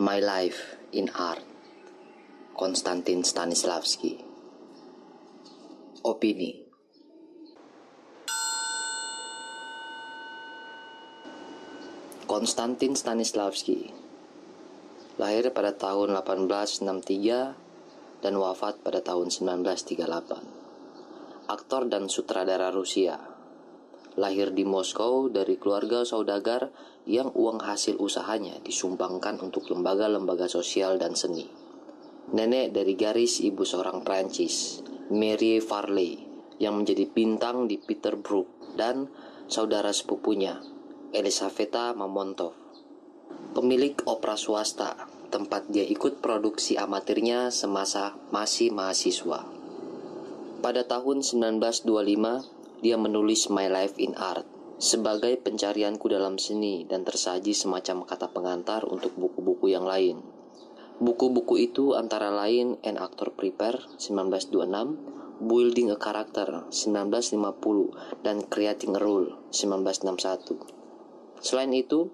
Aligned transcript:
My 0.00 0.16
Life 0.16 0.80
in 0.96 1.12
Art. 1.12 1.44
Konstantin 2.56 3.20
Stanislavski. 3.20 4.16
Opini. 6.08 6.56
Konstantin 12.24 12.96
Stanislavski. 12.96 13.92
Lahir 15.20 15.52
pada 15.52 15.76
tahun 15.76 16.16
1863 16.16 18.24
dan 18.24 18.40
wafat 18.40 18.80
pada 18.80 19.04
tahun 19.04 19.28
1938 19.28 21.52
aktor 21.52 21.92
dan 21.92 22.08
sutradara 22.08 22.72
Rusia 22.72 23.29
lahir 24.18 24.50
di 24.50 24.66
Moskow 24.66 25.30
dari 25.30 25.60
keluarga 25.60 26.02
saudagar 26.02 26.72
yang 27.06 27.30
uang 27.34 27.62
hasil 27.62 27.98
usahanya 27.98 28.58
disumbangkan 28.62 29.38
untuk 29.42 29.70
lembaga-lembaga 29.70 30.50
sosial 30.50 30.98
dan 30.98 31.14
seni. 31.14 31.46
Nenek 32.30 32.70
dari 32.70 32.94
garis 32.94 33.42
ibu 33.42 33.66
seorang 33.66 34.06
Prancis, 34.06 34.86
Mary 35.10 35.58
Farley, 35.58 36.22
yang 36.62 36.78
menjadi 36.78 37.10
bintang 37.10 37.66
di 37.66 37.80
Peter 37.80 38.14
Brook 38.14 38.76
dan 38.78 39.10
saudara 39.50 39.90
sepupunya, 39.90 40.62
Elisaveta 41.10 41.90
Mamontov. 41.96 42.54
Pemilik 43.50 43.98
opera 44.06 44.38
swasta, 44.38 44.94
tempat 45.34 45.66
dia 45.70 45.82
ikut 45.82 46.22
produksi 46.22 46.78
amatirnya 46.78 47.50
semasa 47.50 48.14
masih 48.30 48.70
mahasiswa. 48.70 49.42
Pada 50.60 50.84
tahun 50.84 51.24
1925, 51.24 52.59
dia 52.80 52.96
menulis 52.96 53.52
My 53.52 53.68
Life 53.68 54.00
in 54.00 54.16
Art 54.16 54.48
sebagai 54.80 55.36
pencarianku 55.36 56.08
dalam 56.08 56.40
seni 56.40 56.88
dan 56.88 57.04
tersaji 57.04 57.52
semacam 57.52 58.08
kata 58.08 58.32
pengantar 58.32 58.88
untuk 58.88 59.12
buku-buku 59.12 59.68
yang 59.68 59.84
lain. 59.84 60.24
Buku-buku 61.00 61.60
itu 61.60 61.92
antara 61.92 62.32
lain 62.32 62.80
An 62.80 62.96
Actor 62.96 63.36
Prepare 63.36 63.84
1926, 64.00 65.44
Building 65.44 65.92
a 65.92 66.00
Character 66.00 66.64
1950, 66.72 68.24
dan 68.24 68.40
Creating 68.48 68.96
a 68.96 69.00
Rule 69.00 69.36
1961. 69.52 71.44
Selain 71.44 71.72
itu, 71.76 72.08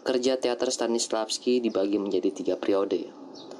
kerja 0.00 0.40
teater 0.40 0.72
Stanislavski 0.72 1.60
dibagi 1.60 2.00
menjadi 2.00 2.32
tiga 2.32 2.56
periode, 2.56 3.12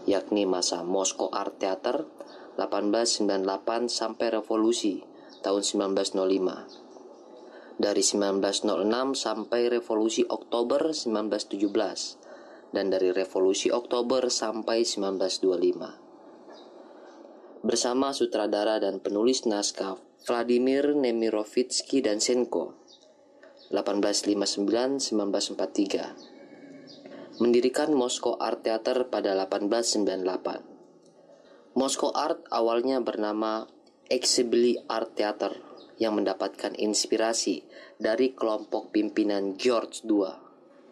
yakni 0.09 0.49
masa 0.49 0.81
Moskow 0.81 1.29
Art 1.29 1.61
Theater 1.61 2.09
1898 2.57 3.93
sampai 3.93 4.33
revolusi 4.33 5.16
tahun 5.45 5.63
1905. 5.65 6.17
Dari 7.77 8.01
1906 8.01 8.65
sampai 9.17 9.69
Revolusi 9.69 10.25
Oktober 10.25 10.93
1917 10.93 12.73
dan 12.73 12.89
dari 12.93 13.13
Revolusi 13.13 13.71
Oktober 13.73 14.31
sampai 14.33 14.85
1925. 14.85 17.65
Bersama 17.67 18.13
sutradara 18.15 18.79
dan 18.79 19.01
penulis 19.01 19.47
naskah 19.49 19.97
Vladimir 20.27 20.97
Nemirovitsky 20.97 22.03
dan 22.05 22.21
Senko 22.23 22.75
1859-1943 23.75 26.37
mendirikan 27.37 27.93
Moskow 27.93 28.41
Art 28.41 28.65
Theater 28.65 29.13
pada 29.13 29.37
1898. 29.37 31.77
Moskow 31.77 32.09
Art 32.17 32.41
awalnya 32.49 33.05
bernama 33.05 33.69
Exhibili 34.07 34.79
Art 34.87 35.19
Theater 35.19 35.51
yang 35.99 36.15
mendapatkan 36.15 36.79
inspirasi 36.79 37.67
dari 37.99 38.39
kelompok 38.39 38.95
pimpinan 38.95 39.59
George 39.59 40.07
II, 40.07 40.31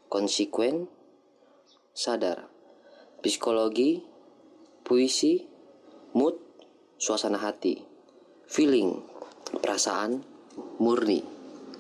konsekuen, 0.10 0.90
sadar, 1.94 2.50
psikologi, 3.22 4.02
puisi, 4.82 5.46
mood, 6.18 6.34
suasana 6.98 7.38
hati, 7.38 7.78
feeling, 8.50 9.06
perasaan, 9.62 10.26
murni, 10.82 11.22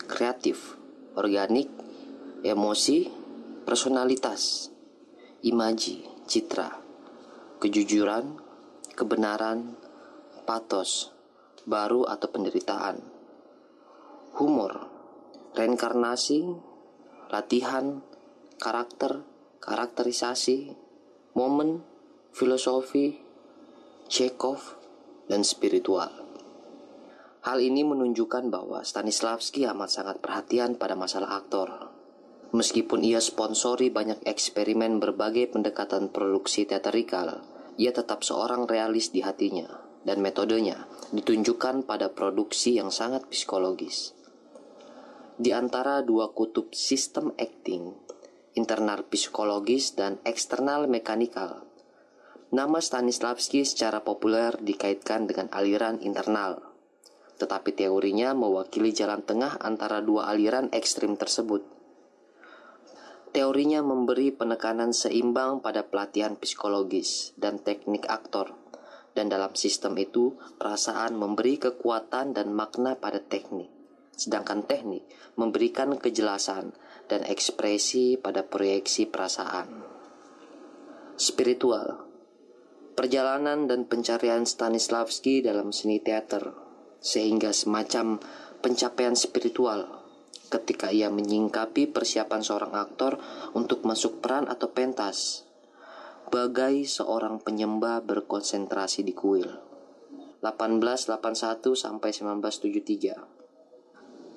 kreatif, 0.06 0.78
organik, 1.18 1.74
emosi, 2.46 3.09
personalitas, 3.66 4.69
imaji, 5.42 6.06
citra, 6.30 6.69
kejujuran, 7.58 8.38
kebenaran, 8.94 9.74
patos, 10.46 11.09
baru 11.66 12.06
atau 12.06 12.30
penderitaan, 12.30 13.02
humor, 14.38 14.99
reinkarnasi, 15.58 16.54
latihan, 17.30 18.02
karakter, 18.60 19.24
karakterisasi, 19.62 20.74
momen, 21.38 21.86
filosofi, 22.34 23.22
Chekhov, 24.10 24.76
dan 25.30 25.46
spiritual. 25.46 26.10
Hal 27.40 27.64
ini 27.64 27.88
menunjukkan 27.88 28.52
bahwa 28.52 28.84
Stanislavski 28.84 29.64
amat 29.70 29.90
sangat 29.94 30.18
perhatian 30.20 30.76
pada 30.76 31.00
masalah 31.00 31.40
aktor. 31.40 31.94
Meskipun 32.52 33.06
ia 33.06 33.22
sponsori 33.22 33.94
banyak 33.94 34.26
eksperimen 34.26 34.98
berbagai 34.98 35.54
pendekatan 35.54 36.10
produksi 36.10 36.66
teatrikal, 36.66 37.46
ia 37.80 37.96
tetap 37.96 38.26
seorang 38.26 38.68
realis 38.68 39.14
di 39.14 39.22
hatinya, 39.24 39.70
dan 40.04 40.20
metodenya 40.20 40.90
ditunjukkan 41.16 41.88
pada 41.88 42.12
produksi 42.12 42.76
yang 42.76 42.92
sangat 42.92 43.24
psikologis. 43.31 44.19
Di 45.39 45.55
antara 45.55 46.03
dua 46.03 46.35
kutub 46.35 46.75
sistem 46.75 47.31
acting, 47.39 47.95
internal 48.59 49.07
psikologis 49.07 49.95
dan 49.95 50.19
eksternal 50.27 50.91
mekanikal, 50.91 51.63
nama 52.51 52.83
Stanislavski 52.83 53.63
secara 53.63 54.03
populer 54.03 54.59
dikaitkan 54.59 55.31
dengan 55.31 55.47
aliran 55.55 56.03
internal, 56.03 56.59
tetapi 57.39 57.72
teorinya 57.72 58.35
mewakili 58.35 58.91
jalan 58.91 59.23
tengah 59.23 59.55
antara 59.63 60.03
dua 60.03 60.27
aliran 60.27 60.67
ekstrim 60.75 61.16
tersebut. 61.16 61.63
Teorinya 63.31 63.79
memberi 63.79 64.35
penekanan 64.35 64.91
seimbang 64.91 65.63
pada 65.63 65.88
pelatihan 65.88 66.35
psikologis 66.35 67.31
dan 67.39 67.63
teknik 67.63 68.11
aktor, 68.11 68.59
dan 69.16 69.31
dalam 69.31 69.56
sistem 69.56 69.95
itu 70.03 70.35
perasaan 70.59 71.16
memberi 71.16 71.56
kekuatan 71.56 72.35
dan 72.35 72.51
makna 72.51 73.00
pada 73.00 73.23
teknik 73.23 73.78
sedangkan 74.19 74.68
teknik 74.68 75.07
memberikan 75.40 75.96
kejelasan 75.96 76.75
dan 77.07 77.24
ekspresi 77.24 78.19
pada 78.19 78.44
proyeksi 78.44 79.07
perasaan. 79.07 79.81
Spiritual. 81.16 82.06
Perjalanan 83.00 83.72
dan 83.72 83.88
pencarian 83.88 84.44
Stanislavski 84.44 85.40
dalam 85.40 85.72
seni 85.72 86.03
teater 86.03 86.52
sehingga 87.00 87.56
semacam 87.56 88.19
pencapaian 88.59 89.16
spiritual 89.16 89.88
ketika 90.51 90.91
ia 90.91 91.07
menyingkapi 91.07 91.88
persiapan 91.96 92.44
seorang 92.44 92.75
aktor 92.75 93.16
untuk 93.56 93.88
masuk 93.88 94.19
peran 94.19 94.51
atau 94.51 94.68
pentas 94.75 95.47
bagai 96.30 96.86
seorang 96.86 97.42
penyembah 97.42 98.06
berkonsentrasi 98.06 99.01
di 99.01 99.18
kuil. 99.18 99.50
1881 100.44 101.74
sampai 101.74 102.12
1973 102.13 103.38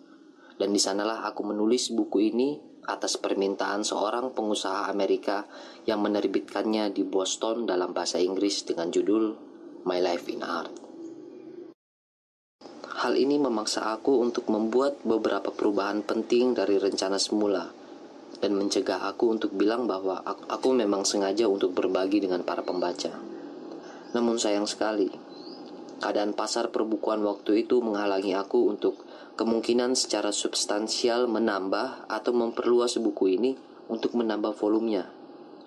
Dan 0.56 0.71
di 0.71 0.79
sanalah 0.79 1.27
aku 1.27 1.44
menulis 1.51 1.91
buku 1.91 2.31
ini 2.31 2.63
atas 2.88 3.15
permintaan 3.15 3.88
seorang 3.88 4.31
pengusaha 4.35 4.91
Amerika 4.91 5.47
yang 5.88 6.03
menerbitkannya 6.03 6.91
di 6.91 7.07
Boston 7.07 7.63
dalam 7.63 7.95
bahasa 7.95 8.19
Inggris 8.19 8.68
dengan 8.68 8.91
judul 8.91 9.35
My 9.88 10.00
Life 10.00 10.27
in 10.31 10.44
Art. 10.44 10.74
Hal 13.03 13.19
ini 13.19 13.35
memaksa 13.35 13.91
aku 13.91 14.24
untuk 14.24 14.47
membuat 14.47 15.03
beberapa 15.03 15.51
perubahan 15.51 16.07
penting 16.07 16.56
dari 16.56 16.80
rencana 16.80 17.19
semula 17.19 17.68
dan 18.39 18.59
mencegah 18.59 19.07
aku 19.07 19.31
untuk 19.31 19.56
bilang 19.56 19.88
bahwa 19.88 20.19
aku, 20.24 20.75
memang 20.75 21.07
sengaja 21.07 21.47
untuk 21.47 21.71
berbagi 21.71 22.19
dengan 22.19 22.44
para 22.44 22.59
pembaca. 22.59 23.12
Namun 24.12 24.36
sayang 24.36 24.68
sekali, 24.68 25.07
keadaan 26.03 26.36
pasar 26.36 26.68
perbukuan 26.68 27.24
waktu 27.24 27.63
itu 27.63 27.79
menghalangi 27.79 28.36
aku 28.36 28.68
untuk 28.68 29.00
kemungkinan 29.33 29.97
secara 29.97 30.30
substansial 30.30 31.25
menambah 31.25 32.06
atau 32.06 32.31
memperluas 32.33 33.01
buku 33.01 33.38
ini 33.39 33.57
untuk 33.89 34.13
menambah 34.13 34.53
volumenya. 34.53 35.09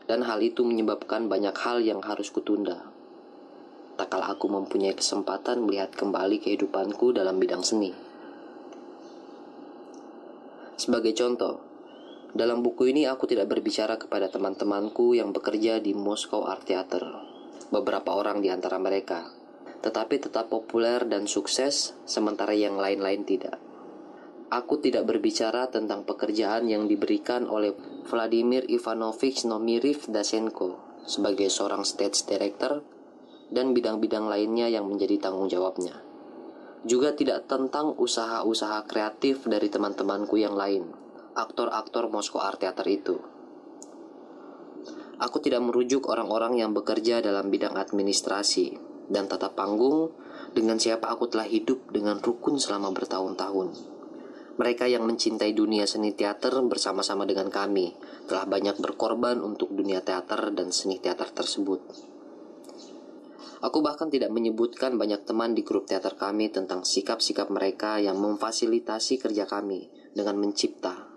Dan 0.07 0.23
hal 0.23 0.39
itu 0.39 0.63
menyebabkan 0.63 1.27
banyak 1.27 1.57
hal 1.59 1.83
yang 1.83 1.99
harus 1.99 2.31
kutunda. 2.31 2.87
Tak 3.97 4.13
aku 4.13 4.47
mempunyai 4.47 4.95
kesempatan 4.95 5.67
melihat 5.67 5.91
kembali 5.97 6.39
kehidupanku 6.39 7.11
dalam 7.11 7.43
bidang 7.43 7.65
seni. 7.67 7.91
Sebagai 10.77 11.17
contoh, 11.17 11.65
dalam 12.37 12.61
buku 12.61 12.93
ini 12.93 13.09
aku 13.09 13.25
tidak 13.25 13.49
berbicara 13.49 13.97
kepada 13.97 14.29
teman-temanku 14.29 15.17
yang 15.17 15.33
bekerja 15.33 15.81
di 15.81 15.97
Moscow 15.97 16.45
Art 16.45 16.69
Theater, 16.69 17.03
beberapa 17.73 18.13
orang 18.13 18.45
di 18.45 18.53
antara 18.53 18.77
mereka, 18.77 19.33
tetapi 19.81 20.21
tetap 20.23 20.53
populer 20.53 21.05
dan 21.05 21.29
sukses, 21.29 21.97
sementara 22.09 22.53
yang 22.53 22.81
lain-lain 22.81 23.27
tidak. 23.27 23.59
Aku 24.47 24.79
tidak 24.79 25.11
berbicara 25.11 25.67
tentang 25.67 26.07
pekerjaan 26.07 26.71
yang 26.71 26.87
diberikan 26.87 27.51
oleh 27.51 27.75
Vladimir 28.07 28.63
Ivanovich 28.71 29.43
Nomiriv 29.43 30.07
Dasenko 30.07 30.79
sebagai 31.03 31.51
seorang 31.51 31.83
stage 31.83 32.23
director 32.31 32.87
dan 33.51 33.75
bidang-bidang 33.75 34.31
lainnya 34.31 34.71
yang 34.71 34.87
menjadi 34.87 35.19
tanggung 35.19 35.51
jawabnya. 35.51 35.99
Juga 36.87 37.11
tidak 37.19 37.51
tentang 37.51 37.99
usaha-usaha 37.99 38.87
kreatif 38.87 39.43
dari 39.51 39.67
teman-temanku 39.67 40.39
yang 40.39 40.55
lain 40.55 41.07
aktor-aktor 41.37 42.09
Moskow 42.09 42.41
Art 42.41 42.65
Theater 42.65 42.89
itu. 42.89 43.21
Aku 45.21 45.41
tidak 45.41 45.65
merujuk 45.65 46.09
orang-orang 46.09 46.61
yang 46.61 46.73
bekerja 46.73 47.21
dalam 47.21 47.53
bidang 47.53 47.77
administrasi 47.77 48.86
dan 49.13 49.31
tata 49.31 49.53
panggung 49.53 50.15
dengan 50.53 50.81
siapa 50.81 51.11
aku 51.11 51.31
telah 51.31 51.47
hidup 51.47 51.91
dengan 51.93 52.19
rukun 52.19 52.57
selama 52.57 52.93
bertahun-tahun. 52.95 53.97
Mereka 54.57 54.89
yang 54.89 55.05
mencintai 55.05 55.53
dunia 55.53 55.85
seni 55.85 56.17
teater 56.17 56.57
bersama-sama 56.65 57.29
dengan 57.29 57.53
kami 57.53 57.93
telah 58.25 58.49
banyak 58.49 58.81
berkorban 58.81 59.45
untuk 59.45 59.69
dunia 59.71 60.01
teater 60.01 60.53
dan 60.57 60.73
seni 60.73 60.97
teater 60.97 61.29
tersebut. 61.29 61.85
Aku 63.61 63.85
bahkan 63.85 64.09
tidak 64.09 64.33
menyebutkan 64.33 64.97
banyak 64.97 65.25
teman 65.29 65.53
di 65.53 65.61
grup 65.61 65.89
teater 65.89 66.17
kami 66.17 66.49
tentang 66.49 66.85
sikap-sikap 66.85 67.53
mereka 67.53 68.01
yang 68.01 68.17
memfasilitasi 68.17 69.21
kerja 69.21 69.45
kami 69.45 69.89
dengan 70.17 70.41
mencipta 70.41 71.17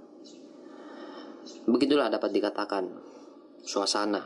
Begitulah 1.69 2.09
dapat 2.09 2.33
dikatakan 2.33 2.89
suasana, 3.61 4.25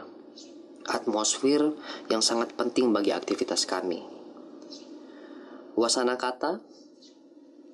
atmosfer 0.88 1.76
yang 2.12 2.20
sangat 2.20 2.56
penting 2.56 2.92
bagi 2.92 3.16
aktivitas 3.16 3.64
kami. 3.68 4.04
Wasana 5.74 6.20
kata, 6.20 6.62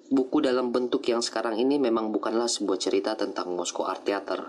buku 0.09 0.39
dalam 0.39 0.71
bentuk 0.71 1.03
yang 1.09 1.19
sekarang 1.19 1.59
ini 1.59 1.77
memang 1.81 2.13
bukanlah 2.15 2.47
sebuah 2.47 2.79
cerita 2.79 3.13
tentang 3.19 3.53
Moskow 3.53 3.85
Art 3.85 4.07
Theater. 4.07 4.39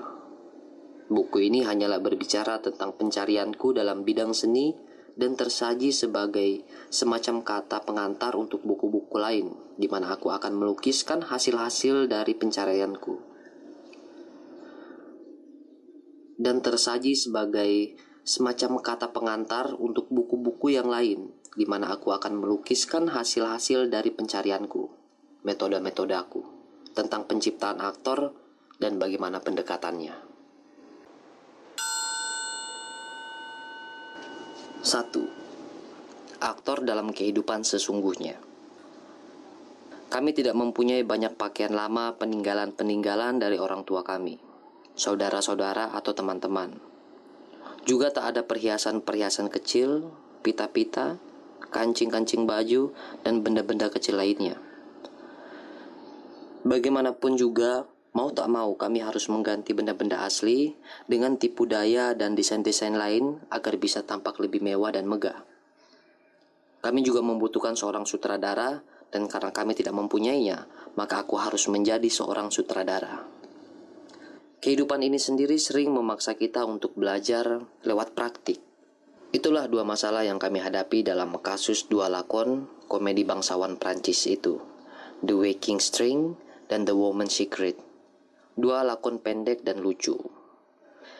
Buku 1.11 1.43
ini 1.43 1.67
hanyalah 1.67 1.99
berbicara 1.99 2.63
tentang 2.63 2.95
pencarianku 2.95 3.75
dalam 3.75 4.07
bidang 4.07 4.31
seni 4.31 4.71
dan 5.19 5.35
tersaji 5.35 5.91
sebagai 5.91 6.63
semacam 6.87 7.43
kata 7.43 7.83
pengantar 7.83 8.39
untuk 8.39 8.63
buku-buku 8.63 9.19
lain, 9.19 9.51
di 9.75 9.91
mana 9.91 10.15
aku 10.15 10.31
akan 10.31 10.55
melukiskan 10.55 11.27
hasil-hasil 11.27 12.07
dari 12.07 12.39
pencarianku. 12.39 13.31
dan 16.41 16.65
tersaji 16.65 17.13
sebagai 17.13 18.01
semacam 18.31 18.79
kata 18.79 19.11
pengantar 19.11 19.75
untuk 19.75 20.07
buku-buku 20.07 20.71
yang 20.71 20.87
lain, 20.87 21.35
di 21.59 21.67
mana 21.67 21.91
aku 21.91 22.15
akan 22.15 22.39
melukiskan 22.39 23.11
hasil-hasil 23.11 23.91
dari 23.91 24.15
pencarianku, 24.15 24.87
metode-metode 25.43 26.15
aku, 26.15 26.47
tentang 26.95 27.27
penciptaan 27.27 27.83
aktor 27.83 28.31
dan 28.79 29.03
bagaimana 29.03 29.43
pendekatannya. 29.43 30.15
1. 34.79 36.39
Aktor 36.39 36.87
dalam 36.87 37.11
kehidupan 37.11 37.67
sesungguhnya. 37.67 38.39
Kami 40.07 40.31
tidak 40.31 40.55
mempunyai 40.55 41.03
banyak 41.03 41.35
pakaian 41.35 41.75
lama 41.75 42.15
peninggalan-peninggalan 42.15 43.43
dari 43.43 43.59
orang 43.59 43.83
tua 43.83 44.07
kami 44.07 44.39
saudara-saudara 44.95 45.99
atau 45.99 46.15
teman-teman. 46.15 46.90
Juga 47.85 48.13
tak 48.13 48.37
ada 48.37 48.43
perhiasan-perhiasan 48.47 49.49
kecil, 49.49 50.13
pita-pita, 50.45 51.17
kancing-kancing 51.71 52.45
baju, 52.45 52.93
dan 53.23 53.41
benda-benda 53.41 53.89
kecil 53.89 54.19
lainnya. 54.19 54.59
Bagaimanapun 56.61 57.41
juga, 57.41 57.89
mau 58.13 58.29
tak 58.35 58.51
mau 58.53 58.77
kami 58.77 59.01
harus 59.01 59.31
mengganti 59.33 59.73
benda-benda 59.73 60.27
asli 60.27 60.77
dengan 61.09 61.41
tipu 61.41 61.65
daya 61.65 62.13
dan 62.13 62.37
desain-desain 62.37 62.93
lain 62.93 63.41
agar 63.49 63.81
bisa 63.81 64.05
tampak 64.05 64.37
lebih 64.43 64.61
mewah 64.61 64.93
dan 64.93 65.09
megah. 65.09 65.41
Kami 66.81 67.01
juga 67.01 67.25
membutuhkan 67.25 67.77
seorang 67.77 68.05
sutradara 68.05 68.81
dan 69.09 69.29
karena 69.29 69.53
kami 69.53 69.73
tidak 69.77 69.97
mempunyainya, 69.97 70.69
maka 70.97 71.25
aku 71.25 71.37
harus 71.37 71.69
menjadi 71.69 72.07
seorang 72.09 72.53
sutradara. 72.53 73.40
Kehidupan 74.61 75.01
ini 75.01 75.17
sendiri 75.17 75.57
sering 75.57 75.89
memaksa 75.89 76.37
kita 76.37 76.69
untuk 76.69 76.93
belajar 76.93 77.65
lewat 77.81 78.13
praktik. 78.13 78.61
Itulah 79.33 79.65
dua 79.73 79.89
masalah 79.89 80.21
yang 80.21 80.37
kami 80.37 80.61
hadapi 80.61 81.01
dalam 81.01 81.33
kasus 81.41 81.89
dua 81.89 82.13
lakon 82.13 82.69
komedi 82.85 83.25
bangsawan 83.25 83.81
Prancis 83.81 84.29
itu, 84.29 84.61
The 85.25 85.33
Waking 85.33 85.81
String 85.81 86.37
dan 86.69 86.85
The 86.85 86.93
Woman's 86.93 87.41
Secret. 87.41 87.81
Dua 88.53 88.85
lakon 88.85 89.25
pendek 89.25 89.65
dan 89.65 89.81
lucu. 89.81 90.21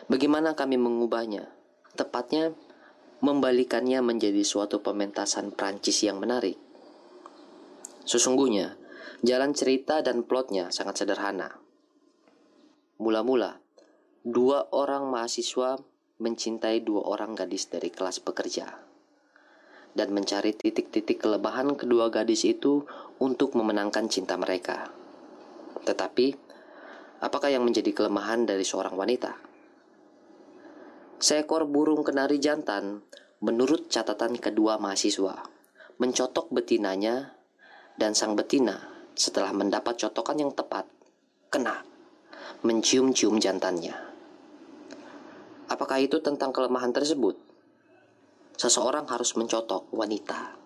Bagaimana 0.05 0.53
kami 0.53 0.77
mengubahnya? 0.77 1.49
Tepatnya, 1.97 2.53
membalikannya 3.25 4.05
menjadi 4.05 4.45
suatu 4.45 4.85
pementasan 4.85 5.49
Prancis 5.49 6.05
yang 6.05 6.21
menarik. 6.21 6.61
Sesungguhnya, 8.05 8.77
jalan 9.25 9.57
cerita 9.57 10.05
dan 10.05 10.29
plotnya 10.29 10.69
sangat 10.69 11.01
sederhana 11.01 11.70
Mula-mula, 13.01 13.57
dua 14.21 14.69
orang 14.69 15.09
mahasiswa 15.09 15.81
mencintai 16.21 16.85
dua 16.85 17.01
orang 17.09 17.33
gadis 17.33 17.65
dari 17.65 17.89
kelas 17.89 18.21
pekerja 18.21 18.77
dan 19.97 20.13
mencari 20.13 20.53
titik-titik 20.53 21.17
kelebahan 21.17 21.73
kedua 21.73 22.13
gadis 22.13 22.45
itu 22.45 22.85
untuk 23.17 23.57
memenangkan 23.57 24.05
cinta 24.05 24.37
mereka. 24.37 24.93
Tetapi, 25.81 26.37
apakah 27.25 27.49
yang 27.49 27.65
menjadi 27.65 27.89
kelemahan 27.89 28.45
dari 28.45 28.61
seorang 28.61 28.93
wanita? 28.93 29.33
Seekor 31.17 31.65
burung 31.65 32.05
kenari 32.05 32.37
jantan, 32.37 33.01
menurut 33.41 33.89
catatan 33.89 34.37
kedua 34.37 34.77
mahasiswa, 34.77 35.41
mencotok 35.97 36.53
betinanya 36.53 37.33
dan 37.97 38.13
sang 38.13 38.37
betina 38.37 38.77
setelah 39.17 39.49
mendapat 39.57 39.97
cotokan 39.97 40.37
yang 40.37 40.53
tepat, 40.53 40.85
kena 41.49 41.90
mencium-cium 42.59 43.39
jantannya. 43.39 43.95
Apakah 45.71 46.03
itu 46.03 46.19
tentang 46.19 46.51
kelemahan 46.51 46.91
tersebut? 46.91 47.39
Seseorang 48.59 49.07
harus 49.07 49.39
mencotok 49.39 49.87
wanita. 49.95 50.59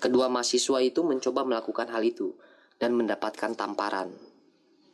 Kedua 0.00 0.32
mahasiswa 0.32 0.80
itu 0.80 1.04
mencoba 1.04 1.44
melakukan 1.44 1.92
hal 1.92 2.00
itu 2.00 2.32
dan 2.80 2.96
mendapatkan 2.96 3.52
tamparan. 3.52 4.16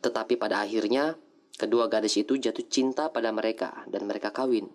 Tetapi 0.02 0.34
pada 0.34 0.66
akhirnya, 0.66 1.14
kedua 1.54 1.86
gadis 1.86 2.18
itu 2.18 2.34
jatuh 2.34 2.66
cinta 2.66 3.14
pada 3.14 3.30
mereka 3.30 3.86
dan 3.86 4.10
mereka 4.10 4.34
kawin. 4.34 4.66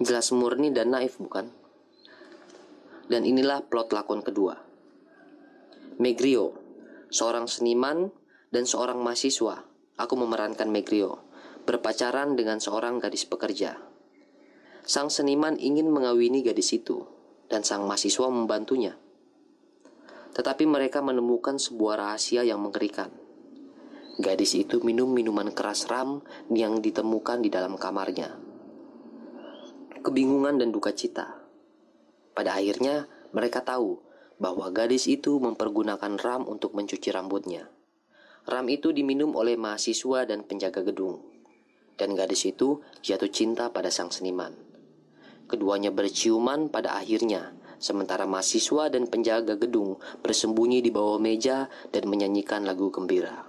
Jelas 0.00 0.32
murni 0.32 0.72
dan 0.72 0.96
naif, 0.96 1.20
bukan? 1.20 1.52
Dan 3.12 3.28
inilah 3.28 3.62
plot 3.68 3.92
lakon 3.92 4.24
kedua. 4.24 4.56
Megrio, 6.00 6.56
seorang 7.12 7.44
seniman 7.44 8.08
dan 8.48 8.64
seorang 8.64 8.96
mahasiswa 9.04 9.65
Aku 9.96 10.12
memerankan 10.12 10.68
Megrio, 10.68 11.24
berpacaran 11.64 12.36
dengan 12.36 12.60
seorang 12.60 13.00
gadis 13.00 13.24
pekerja. 13.24 13.80
Sang 14.84 15.08
seniman 15.08 15.56
ingin 15.56 15.88
mengawini 15.88 16.44
gadis 16.44 16.76
itu, 16.76 17.08
dan 17.48 17.64
sang 17.64 17.88
mahasiswa 17.88 18.28
membantunya. 18.28 18.94
Tetapi 20.36 20.68
mereka 20.68 21.00
menemukan 21.00 21.56
sebuah 21.56 21.96
rahasia 21.96 22.44
yang 22.44 22.60
mengerikan. 22.60 23.08
Gadis 24.16 24.56
itu 24.56 24.80
minum 24.80 25.12
minuman 25.12 25.52
keras 25.52 25.88
ram 25.92 26.24
yang 26.48 26.80
ditemukan 26.80 27.44
di 27.44 27.52
dalam 27.52 27.76
kamarnya. 27.76 28.36
Kebingungan 30.00 30.56
dan 30.56 30.72
duka 30.72 30.92
cita. 30.92 31.40
Pada 32.36 32.56
akhirnya, 32.56 33.08
mereka 33.32 33.60
tahu 33.64 34.00
bahwa 34.40 34.68
gadis 34.72 35.08
itu 35.08 35.40
mempergunakan 35.40 36.16
ram 36.20 36.44
untuk 36.48 36.72
mencuci 36.72 37.08
rambutnya. 37.12 37.75
Ram 38.46 38.70
itu 38.70 38.94
diminum 38.94 39.34
oleh 39.34 39.58
mahasiswa 39.58 40.22
dan 40.22 40.46
penjaga 40.46 40.86
gedung. 40.86 41.18
Dan 41.98 42.14
gadis 42.14 42.46
itu 42.46 42.78
jatuh 43.02 43.26
cinta 43.26 43.74
pada 43.74 43.90
sang 43.90 44.14
seniman. 44.14 44.54
Keduanya 45.50 45.90
berciuman 45.90 46.70
pada 46.70 46.94
akhirnya, 46.94 47.58
sementara 47.82 48.22
mahasiswa 48.22 48.86
dan 48.86 49.10
penjaga 49.10 49.58
gedung 49.58 49.98
bersembunyi 50.22 50.78
di 50.78 50.90
bawah 50.94 51.18
meja 51.18 51.66
dan 51.90 52.06
menyanyikan 52.06 52.62
lagu 52.62 52.90
gembira. 52.94 53.46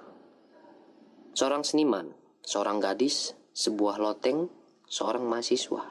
Seorang 1.38 1.62
seniman, 1.62 2.14
seorang 2.42 2.82
gadis, 2.82 3.38
sebuah 3.54 4.02
loteng, 4.02 4.50
seorang 4.90 5.26
mahasiswa. 5.30 5.84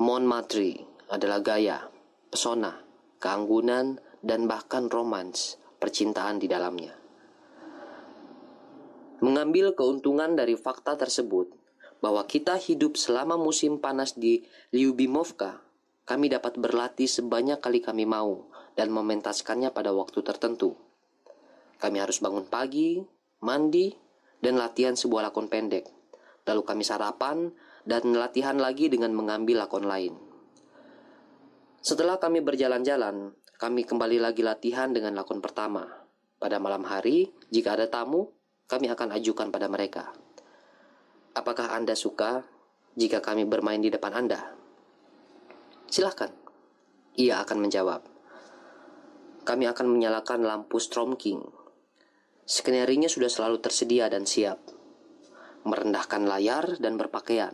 Mon 0.00 0.24
Matri 0.24 0.80
adalah 1.12 1.44
gaya, 1.44 1.88
pesona, 2.32 2.84
keanggunan, 3.20 4.00
dan 4.20 4.50
bahkan 4.50 4.90
romans 4.90 5.56
percintaan 5.78 6.42
di 6.42 6.50
dalamnya. 6.50 6.97
Mengambil 9.18 9.74
keuntungan 9.74 10.38
dari 10.38 10.54
fakta 10.54 10.94
tersebut 10.94 11.50
bahwa 11.98 12.22
kita 12.22 12.54
hidup 12.54 12.94
selama 12.94 13.34
musim 13.34 13.82
panas 13.82 14.14
di 14.14 14.46
Lyubimovka, 14.70 15.58
kami 16.06 16.30
dapat 16.30 16.54
berlatih 16.56 17.10
sebanyak 17.10 17.58
kali 17.58 17.82
kami 17.82 18.06
mau 18.06 18.46
dan 18.78 18.94
mementaskannya 18.94 19.74
pada 19.74 19.90
waktu 19.90 20.22
tertentu. 20.22 20.78
Kami 21.82 21.98
harus 21.98 22.22
bangun 22.22 22.46
pagi, 22.46 23.02
mandi, 23.42 23.90
dan 24.38 24.54
latihan 24.54 24.94
sebuah 24.94 25.30
lakon 25.30 25.50
pendek. 25.50 25.90
Lalu 26.46 26.62
kami 26.62 26.82
sarapan 26.86 27.50
dan 27.82 28.14
latihan 28.14 28.54
lagi 28.54 28.86
dengan 28.86 29.10
mengambil 29.12 29.66
lakon 29.66 29.84
lain. 29.84 30.14
Setelah 31.82 32.22
kami 32.22 32.38
berjalan-jalan, 32.42 33.34
kami 33.58 33.82
kembali 33.82 34.22
lagi 34.22 34.46
latihan 34.46 34.94
dengan 34.94 35.18
lakon 35.18 35.42
pertama. 35.42 36.06
Pada 36.38 36.62
malam 36.62 36.86
hari, 36.86 37.34
jika 37.50 37.74
ada 37.74 37.90
tamu, 37.90 38.37
kami 38.68 38.92
akan 38.92 39.16
ajukan 39.16 39.48
pada 39.48 39.66
mereka. 39.66 40.12
Apakah 41.32 41.72
Anda 41.72 41.96
suka 41.96 42.44
jika 42.94 43.24
kami 43.24 43.48
bermain 43.48 43.80
di 43.80 43.88
depan 43.88 44.12
Anda? 44.12 44.54
Silahkan. 45.88 46.30
Ia 47.18 47.42
akan 47.42 47.58
menjawab. 47.64 48.04
Kami 49.42 49.64
akan 49.64 49.86
menyalakan 49.88 50.44
lampu 50.44 50.76
Strom 50.78 51.16
King 51.16 51.58
Skenerinya 52.48 53.12
sudah 53.12 53.28
selalu 53.28 53.60
tersedia 53.60 54.08
dan 54.08 54.24
siap. 54.24 54.56
Merendahkan 55.68 56.24
layar 56.24 56.80
dan 56.80 56.96
berpakaian. 56.96 57.52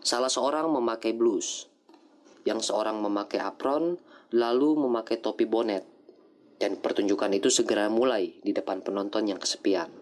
Salah 0.00 0.32
seorang 0.32 0.72
memakai 0.72 1.12
blus, 1.12 1.68
yang 2.48 2.64
seorang 2.64 3.04
memakai 3.04 3.44
apron, 3.44 4.00
lalu 4.32 4.80
memakai 4.80 5.20
topi 5.20 5.44
bonet. 5.44 5.84
Dan 6.56 6.80
pertunjukan 6.80 7.36
itu 7.36 7.52
segera 7.52 7.92
mulai 7.92 8.40
di 8.40 8.56
depan 8.56 8.80
penonton 8.80 9.28
yang 9.28 9.36
kesepian. 9.36 9.92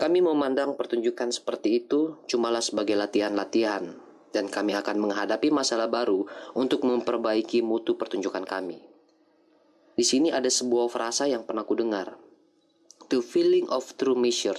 Kami 0.00 0.24
memandang 0.24 0.80
pertunjukan 0.80 1.28
seperti 1.28 1.84
itu 1.84 2.16
cumalah 2.24 2.64
sebagai 2.64 2.96
latihan-latihan, 2.96 4.00
dan 4.32 4.48
kami 4.48 4.72
akan 4.72 4.96
menghadapi 4.96 5.52
masalah 5.52 5.92
baru 5.92 6.24
untuk 6.56 6.88
memperbaiki 6.88 7.60
mutu 7.60 8.00
pertunjukan 8.00 8.48
kami. 8.48 8.80
Di 9.92 10.00
sini 10.00 10.32
ada 10.32 10.48
sebuah 10.48 10.88
frasa 10.88 11.28
yang 11.28 11.44
pernah 11.44 11.68
ku 11.68 11.76
dengar. 11.76 12.16
The 13.12 13.20
feeling 13.20 13.68
of 13.68 13.92
true 14.00 14.16
measure. 14.16 14.56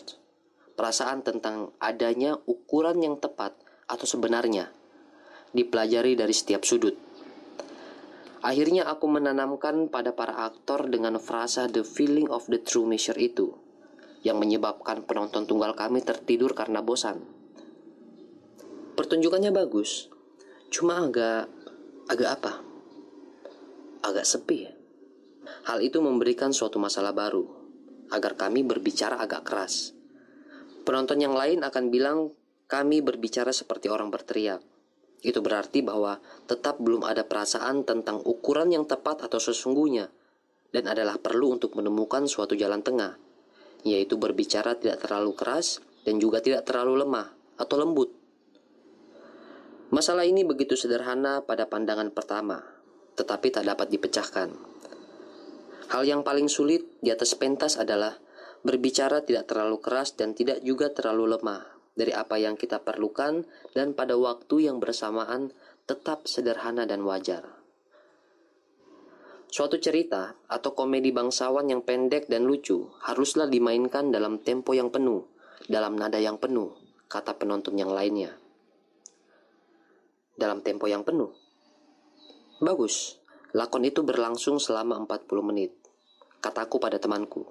Perasaan 0.78 1.26
tentang 1.26 1.74
adanya 1.82 2.38
ukuran 2.46 3.02
yang 3.02 3.18
tepat 3.18 3.58
atau 3.90 4.06
sebenarnya 4.06 4.70
dipelajari 5.58 6.14
dari 6.14 6.38
setiap 6.38 6.70
sudut. 6.70 6.94
Akhirnya 8.46 8.86
aku 8.86 9.10
menanamkan 9.10 9.90
pada 9.90 10.14
para 10.14 10.38
aktor 10.46 10.86
dengan 10.86 11.18
frasa 11.18 11.66
the 11.66 11.82
feeling 11.82 12.30
of 12.30 12.46
the 12.46 12.62
true 12.62 12.86
measure 12.86 13.18
itu 13.18 13.58
yang 14.22 14.38
menyebabkan 14.38 15.02
penonton 15.06 15.50
tunggal 15.50 15.74
kami 15.74 16.06
tertidur 16.06 16.54
karena 16.54 16.82
bosan. 16.86 17.22
Pertunjukannya 18.94 19.50
bagus, 19.50 20.14
cuma 20.70 21.02
agak 21.02 21.50
agak 22.06 22.30
apa? 22.38 22.54
Agak 24.06 24.26
sepi. 24.26 24.70
Hal 25.66 25.82
itu 25.82 26.02
memberikan 26.02 26.54
suatu 26.54 26.78
masalah 26.78 27.14
baru, 27.14 27.50
agar 28.14 28.38
kami 28.38 28.62
berbicara 28.62 29.18
agak 29.18 29.42
keras. 29.48 29.98
Penonton 30.86 31.22
yang 31.22 31.34
lain 31.34 31.66
akan 31.66 31.90
bilang 31.90 32.34
kami 32.70 33.02
berbicara 33.02 33.50
seperti 33.54 33.90
orang 33.90 34.14
berteriak. 34.14 34.62
Itu 35.22 35.46
berarti 35.46 35.86
bahwa 35.86 36.18
tetap 36.50 36.82
belum 36.82 37.06
ada 37.06 37.26
perasaan 37.26 37.86
tentang 37.86 38.22
ukuran 38.26 38.74
yang 38.74 38.90
tepat 38.90 39.22
atau 39.22 39.38
sesungguhnya, 39.38 40.10
dan 40.74 40.90
adalah 40.90 41.22
perlu 41.22 41.54
untuk 41.54 41.78
menemukan 41.78 42.26
suatu 42.26 42.58
jalan 42.58 42.82
tengah, 42.82 43.18
yaitu 43.82 44.18
berbicara 44.18 44.78
tidak 44.78 45.02
terlalu 45.06 45.34
keras 45.34 45.82
dan 46.06 46.18
juga 46.18 46.42
tidak 46.42 46.66
terlalu 46.66 47.06
lemah 47.06 47.30
atau 47.58 47.76
lembut. 47.78 48.10
Masalah 49.92 50.24
ini 50.24 50.48
begitu 50.48 50.80
sederhana 50.80 51.44
pada 51.44 51.68
pandangan 51.68 52.10
pertama, 52.16 52.64
tetapi 53.20 53.52
tak 53.52 53.68
dapat 53.68 53.92
dipecahkan. 53.92 54.50
Hal 55.92 56.08
yang 56.08 56.24
paling 56.24 56.48
sulit 56.48 56.88
di 57.04 57.12
atas 57.12 57.36
pentas 57.36 57.76
adalah 57.76 58.16
berbicara 58.64 59.20
tidak 59.28 59.52
terlalu 59.52 59.84
keras 59.84 60.16
dan 60.16 60.32
tidak 60.32 60.64
juga 60.64 60.88
terlalu 60.96 61.36
lemah 61.36 61.68
dari 61.92 62.16
apa 62.16 62.40
yang 62.40 62.56
kita 62.56 62.80
perlukan 62.80 63.44
dan 63.76 63.92
pada 63.92 64.16
waktu 64.16 64.72
yang 64.72 64.80
bersamaan 64.80 65.52
tetap 65.84 66.24
sederhana 66.24 66.88
dan 66.88 67.04
wajar. 67.04 67.61
Suatu 69.52 69.76
cerita 69.84 70.32
atau 70.48 70.72
komedi 70.72 71.12
bangsawan 71.12 71.68
yang 71.68 71.84
pendek 71.84 72.32
dan 72.32 72.48
lucu 72.48 72.88
haruslah 73.04 73.52
dimainkan 73.52 74.08
dalam 74.08 74.40
tempo 74.40 74.72
yang 74.72 74.88
penuh, 74.88 75.28
dalam 75.68 76.00
nada 76.00 76.24
yang 76.24 76.40
penuh, 76.40 76.72
kata 77.12 77.36
penonton 77.36 77.76
yang 77.76 77.92
lainnya. 77.92 78.32
Dalam 80.40 80.64
tempo 80.64 80.88
yang 80.88 81.04
penuh. 81.04 81.36
Bagus, 82.64 83.20
lakon 83.52 83.84
itu 83.84 84.08
berlangsung 84.08 84.56
selama 84.56 84.96
40 85.04 85.44
menit. 85.44 85.76
Kataku 86.40 86.80
pada 86.80 86.96
temanku, 86.96 87.44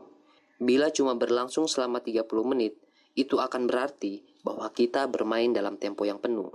bila 0.56 0.88
cuma 0.88 1.12
berlangsung 1.16 1.68
selama 1.68 2.00
30 2.00 2.24
menit, 2.48 2.80
itu 3.12 3.36
akan 3.36 3.68
berarti 3.68 4.24
bahwa 4.40 4.72
kita 4.72 5.04
bermain 5.04 5.52
dalam 5.52 5.76
tempo 5.76 6.08
yang 6.08 6.16
penuh. 6.16 6.48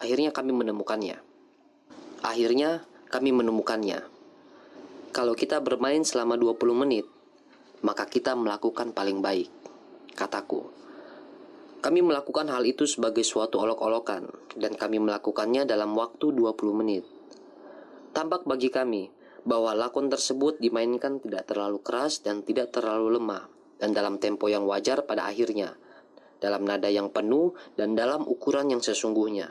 Akhirnya 0.00 0.32
kami 0.32 0.56
menemukannya. 0.56 1.20
Akhirnya 2.24 2.88
kami 3.12 3.32
menemukannya. 3.36 4.13
Kalau 5.14 5.38
kita 5.38 5.62
bermain 5.62 6.02
selama 6.02 6.34
20 6.34 6.74
menit, 6.74 7.06
maka 7.86 8.02
kita 8.02 8.34
melakukan 8.34 8.90
paling 8.90 9.22
baik, 9.22 9.46
kataku. 10.18 10.66
Kami 11.78 12.02
melakukan 12.02 12.50
hal 12.50 12.66
itu 12.66 12.82
sebagai 12.82 13.22
suatu 13.22 13.62
olok-olokan, 13.62 14.26
dan 14.58 14.74
kami 14.74 14.98
melakukannya 14.98 15.70
dalam 15.70 15.94
waktu 15.94 16.34
20 16.34 16.74
menit. 16.74 17.06
Tampak 18.10 18.42
bagi 18.42 18.74
kami 18.74 19.06
bahwa 19.46 19.78
lakon 19.78 20.10
tersebut 20.10 20.58
dimainkan 20.58 21.22
tidak 21.22 21.46
terlalu 21.46 21.78
keras 21.78 22.18
dan 22.18 22.42
tidak 22.42 22.74
terlalu 22.74 23.14
lemah, 23.14 23.46
dan 23.78 23.94
dalam 23.94 24.18
tempo 24.18 24.50
yang 24.50 24.66
wajar 24.66 25.06
pada 25.06 25.30
akhirnya, 25.30 25.78
dalam 26.42 26.66
nada 26.66 26.90
yang 26.90 27.14
penuh 27.14 27.54
dan 27.78 27.94
dalam 27.94 28.26
ukuran 28.26 28.66
yang 28.66 28.82
sesungguhnya. 28.82 29.46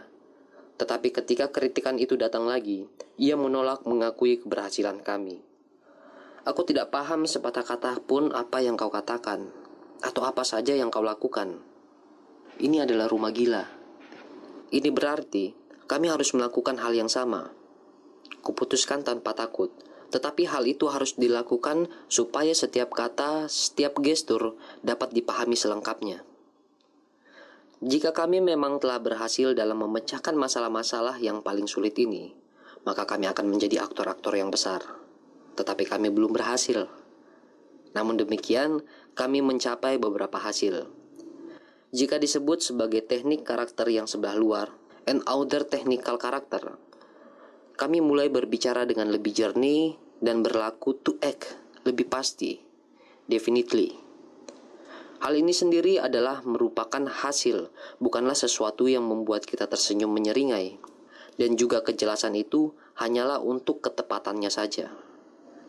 Tetapi 0.76 1.08
ketika 1.24 1.48
kritikan 1.56 1.96
itu 2.04 2.20
datang 2.20 2.52
lagi, 2.52 2.84
ia 3.16 3.40
menolak 3.40 3.88
mengakui 3.88 4.44
keberhasilan 4.44 5.00
kami. 5.00 5.53
Aku 6.44 6.68
tidak 6.68 6.92
paham 6.92 7.24
sepatah 7.24 7.64
kata 7.64 8.04
pun 8.04 8.36
apa 8.36 8.60
yang 8.60 8.76
kau 8.76 8.92
katakan, 8.92 9.52
atau 10.04 10.28
apa 10.28 10.44
saja 10.44 10.76
yang 10.76 10.92
kau 10.92 11.04
lakukan. 11.04 11.64
Ini 12.60 12.84
adalah 12.84 13.08
rumah 13.08 13.32
gila. 13.32 13.64
Ini 14.70 14.90
berarti 14.92 15.56
kami 15.88 16.12
harus 16.12 16.36
melakukan 16.36 16.80
hal 16.84 16.92
yang 16.96 17.08
sama 17.08 17.64
Kuputuskan 18.44 19.08
tanpa 19.08 19.32
takut, 19.32 19.72
tetapi 20.12 20.44
hal 20.52 20.68
itu 20.68 20.92
harus 20.92 21.16
dilakukan 21.16 21.88
supaya 22.12 22.52
setiap 22.52 22.92
kata, 22.92 23.48
setiap 23.48 23.96
gestur 24.04 24.60
dapat 24.84 25.16
dipahami 25.16 25.56
selengkapnya. 25.56 26.28
Jika 27.84 28.12
kami 28.12 28.44
memang 28.44 28.84
telah 28.84 29.00
berhasil 29.00 29.56
dalam 29.56 29.80
memecahkan 29.84 30.36
masalah-masalah 30.36 31.24
yang 31.24 31.40
paling 31.40 31.72
sulit 31.72 31.96
ini, 32.00 32.36
maka 32.84 33.08
kami 33.08 33.32
akan 33.32 33.48
menjadi 33.48 33.84
aktor-aktor 33.84 34.36
yang 34.36 34.52
besar. 34.52 35.03
Tetapi 35.54 35.84
kami 35.86 36.10
belum 36.10 36.34
berhasil. 36.34 36.90
Namun 37.94 38.18
demikian, 38.18 38.82
kami 39.14 39.46
mencapai 39.46 40.02
beberapa 40.02 40.42
hasil. 40.42 40.90
Jika 41.94 42.18
disebut 42.18 42.66
sebagai 42.66 43.06
teknik 43.06 43.46
karakter 43.46 43.86
yang 43.94 44.10
sebelah 44.10 44.34
luar, 44.34 44.68
and 45.06 45.22
other 45.30 45.62
technical 45.62 46.18
karakter, 46.18 46.74
kami 47.78 48.02
mulai 48.02 48.34
berbicara 48.34 48.90
dengan 48.90 49.14
lebih 49.14 49.30
jernih 49.30 49.94
dan 50.18 50.42
berlaku 50.42 50.98
to 50.98 51.22
act 51.22 51.54
lebih 51.84 52.08
pasti, 52.08 52.58
definitely. 53.28 53.94
Hal 55.24 55.40
ini 55.40 55.56
sendiri 55.56 56.04
adalah 56.04 56.44
merupakan 56.44 57.00
hasil, 57.08 57.72
bukanlah 58.00 58.36
sesuatu 58.36 58.92
yang 58.92 59.08
membuat 59.08 59.48
kita 59.48 59.72
tersenyum 59.72 60.12
menyeringai. 60.12 60.80
Dan 61.34 61.56
juga 61.58 61.80
kejelasan 61.82 62.36
itu 62.38 62.76
hanyalah 63.00 63.40
untuk 63.40 63.82
ketepatannya 63.82 64.52
saja. 64.52 64.92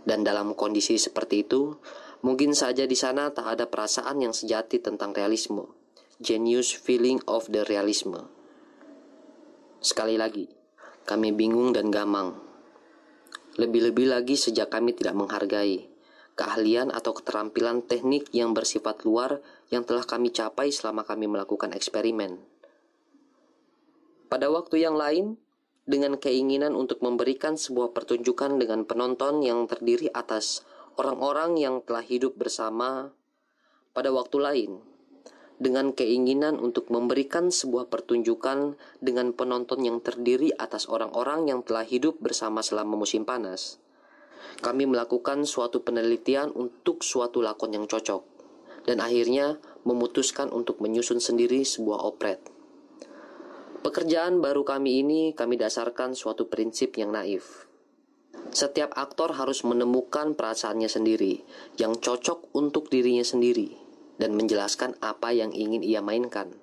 Dan 0.05 0.25
dalam 0.25 0.53
kondisi 0.53 1.01
seperti 1.01 1.49
itu, 1.49 1.81
mungkin 2.21 2.53
saja 2.53 2.85
di 2.85 2.97
sana 2.97 3.33
tak 3.33 3.57
ada 3.59 3.65
perasaan 3.69 4.21
yang 4.21 4.37
sejati 4.37 4.81
tentang 4.81 5.17
realisme. 5.17 5.69
Genius 6.21 6.77
feeling 6.77 7.19
of 7.27 7.49
the 7.51 7.65
realisme. 7.67 8.29
Sekali 9.81 10.17
lagi, 10.17 10.49
kami 11.09 11.33
bingung 11.33 11.73
dan 11.73 11.93
gamang. 11.93 12.37
Lebih-lebih 13.57 14.13
lagi 14.13 14.37
sejak 14.39 14.73
kami 14.73 14.97
tidak 14.97 15.17
menghargai 15.17 15.95
keahlian 16.35 16.91
atau 16.91 17.15
keterampilan 17.15 17.87
teknik 17.87 18.27
yang 18.35 18.53
bersifat 18.53 19.07
luar 19.07 19.39
yang 19.71 19.87
telah 19.87 20.03
kami 20.03 20.35
capai 20.35 20.75
selama 20.75 21.07
kami 21.07 21.31
melakukan 21.31 21.71
eksperimen. 21.71 22.43
Pada 24.27 24.51
waktu 24.51 24.83
yang 24.83 24.99
lain, 24.99 25.39
dengan 25.85 26.17
keinginan 26.17 26.73
untuk 26.73 27.05
memberikan 27.05 27.61
sebuah 27.61 27.93
pertunjukan 27.93 28.57
dengan 28.57 28.89
penonton 28.89 29.45
yang 29.45 29.69
terdiri 29.69 30.09
atas 30.13 30.65
orang-orang 30.97 31.61
yang 31.61 31.85
telah 31.85 32.05
hidup 32.05 32.37
bersama 32.41 33.13
pada 33.93 34.11
waktu 34.11 34.37
lain, 34.41 34.73
dengan 35.61 35.95
keinginan 35.95 36.57
untuk 36.59 36.89
memberikan 36.91 37.53
sebuah 37.53 37.93
pertunjukan 37.93 38.81
dengan 39.05 39.31
penonton 39.37 39.85
yang 39.85 40.01
terdiri 40.01 40.51
atas 40.57 40.89
orang-orang 40.91 41.47
yang 41.47 41.61
telah 41.63 41.85
hidup 41.85 42.19
bersama 42.19 42.65
selama 42.65 42.99
musim 42.99 43.23
panas 43.23 43.85
kami 44.61 44.87
melakukan 44.87 45.43
suatu 45.49 45.83
penelitian 45.83 46.53
untuk 46.55 47.03
suatu 47.03 47.43
lakon 47.43 47.75
yang 47.75 47.87
cocok, 47.91 48.23
dan 48.87 49.03
akhirnya 49.03 49.59
memutuskan 49.83 50.53
untuk 50.55 50.79
menyusun 50.79 51.19
sendiri 51.19 51.67
sebuah 51.67 52.05
operet. 52.05 52.54
Pekerjaan 53.85 54.41
baru 54.41 54.65
kami 54.65 55.05
ini 55.05 55.37
kami 55.37 55.61
dasarkan 55.61 56.17
suatu 56.17 56.49
prinsip 56.49 56.97
yang 56.97 57.13
naif. 57.13 57.69
Setiap 58.49 58.97
aktor 58.97 59.37
harus 59.37 59.61
menemukan 59.61 60.33
perasaannya 60.33 60.89
sendiri 60.89 61.45
yang 61.77 62.01
cocok 62.01 62.49
untuk 62.57 62.89
dirinya 62.89 63.21
sendiri 63.21 63.77
dan 64.17 64.33
menjelaskan 64.41 64.97
apa 65.05 65.37
yang 65.37 65.53
ingin 65.53 65.85
ia 65.85 66.01
mainkan. 66.01 66.57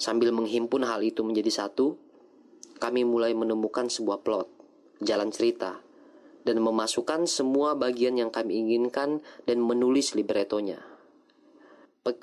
Sambil 0.00 0.32
menghimpun 0.32 0.80
hal 0.80 1.04
itu 1.04 1.20
menjadi 1.28 1.52
satu, 1.68 2.00
kami 2.80 3.04
mulai 3.04 3.36
menemukan 3.36 3.92
sebuah 3.92 4.24
plot, 4.24 4.48
jalan 5.04 5.28
cerita, 5.28 5.76
dan 6.48 6.56
memasukkan 6.64 7.28
semua 7.28 7.76
bagian 7.76 8.16
yang 8.16 8.32
kami 8.32 8.64
inginkan 8.64 9.20
dan 9.44 9.60
menulis 9.60 10.16
libretonya. 10.16 10.80